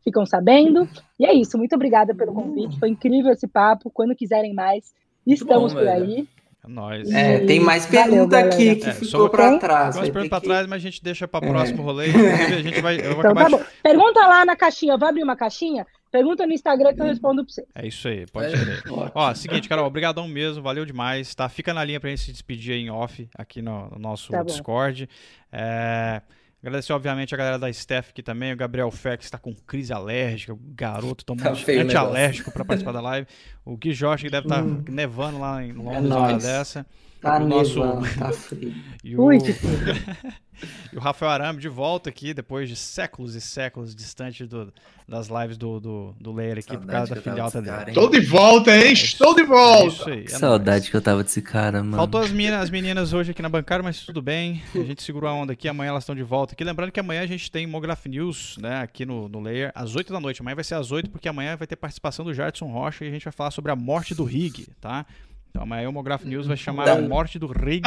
[0.06, 0.88] ficam sabendo.
[1.18, 1.58] E é isso.
[1.58, 2.78] Muito obrigada pelo convite.
[2.78, 3.90] Foi incrível esse papo.
[3.90, 4.94] Quando quiserem mais,
[5.26, 6.04] estamos bom, por velho.
[6.04, 6.28] aí.
[6.64, 7.10] É nóis.
[7.12, 8.54] É, tem mais Valeu, pergunta galera.
[8.54, 9.58] aqui que É, ficou Tem?
[9.58, 9.94] trás.
[9.94, 11.48] Tem umas vai perguntas que- trás, mas a gente deixa pra É.
[11.50, 12.06] próximo rolê.
[12.10, 12.96] Inclusive, a gente vai.
[12.96, 13.64] Eu vou Então acabar tá de-.
[13.82, 14.92] Pergunta lá na caixinha.
[14.94, 15.84] Eu vou abrir uma caixinha.
[16.10, 17.66] Pergunta no Instagram que eu respondo pra vocês.
[17.74, 18.58] É isso aí, pode É.
[18.58, 18.78] crer.
[18.92, 19.12] Ótimo.
[19.14, 21.48] Ó, seguinte, Carol, obrigadão mesmo, valeu demais, tá?
[21.48, 24.38] Fica na linha pra gente se despedir aí em off aqui no, no nosso Tá
[24.38, 24.44] bom.
[24.44, 25.08] Discord.
[25.52, 26.22] É,
[26.62, 30.52] agradecer, obviamente, a galera da Steph aqui também, o Gabriel Fex tá com crise alérgica,
[30.52, 33.26] o garoto tomou Tá o antialérgico pra participar da live.
[33.64, 34.82] O Gui Jorge, que deve estar Hum.
[34.88, 36.42] nevando lá em É Londres, uma hora nóis.
[36.44, 36.86] dessa.
[37.20, 38.74] Tá o nosso- nevando, tá frio.
[39.02, 39.50] E o, Ui, que
[40.92, 44.72] e o Rafael Arame de volta aqui, depois de séculos e séculos distante do-
[45.08, 47.66] das lives do, do, do Layer aqui, por Saudade causa da desse dele.
[47.76, 47.90] cara?
[47.90, 48.92] Estou de volta, hein?
[48.92, 49.86] Estou de É volta.
[49.86, 50.18] isso aí.
[50.18, 50.40] é Que nóis.
[50.40, 51.96] saudade que eu tava desse cara, mano.
[51.96, 54.62] Faltou as meninas, as meninas hoje aqui na bancada, mas tudo bem.
[54.74, 55.68] A gente segurou a onda aqui.
[55.68, 56.64] Amanhã elas estão de volta aqui.
[56.64, 60.12] Lembrando que amanhã a gente tem Mograph News, né, aqui no, no Layer, às 8
[60.12, 60.40] da noite.
[60.42, 63.10] Amanhã vai ser às 8, porque amanhã vai ter participação do Jardson Rocha e a
[63.12, 65.06] gente vai falar sobre a morte do Rig, tá?
[65.56, 67.82] Então amanhã o Homograph News vai chamar a morte do Rig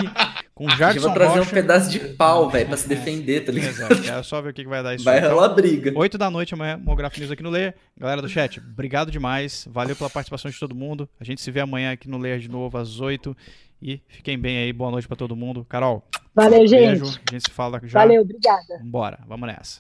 [0.56, 1.52] com Eu Jackson vou trazer Rocha.
[1.52, 3.70] um pedaço de pau, velho, pra se defender, tá ligado?
[3.70, 5.06] Exato, quero só ver o que vai dar isso.
[5.06, 5.20] Vai.
[5.20, 5.94] Então, rolar briga.
[5.96, 7.76] 8 da noite amanhã, Homograph News aqui no Leia.
[7.96, 9.68] Galera do chat, obrigado demais.
[9.70, 11.08] Valeu pela participação de todo mundo.
[11.20, 13.38] A gente se vê amanhã aqui no Leia de novo às 8.
[13.80, 14.74] E fiquem bem aí.
[14.74, 15.64] Boa noite pra todo mundo.
[15.70, 16.04] Carol,
[16.34, 17.06] Valeu, beijo.
[17.06, 17.22] gente.
[17.30, 18.00] A gente se fala já.
[18.00, 18.80] Valeu, obrigada.
[18.84, 19.80] Bora, vamos nessa.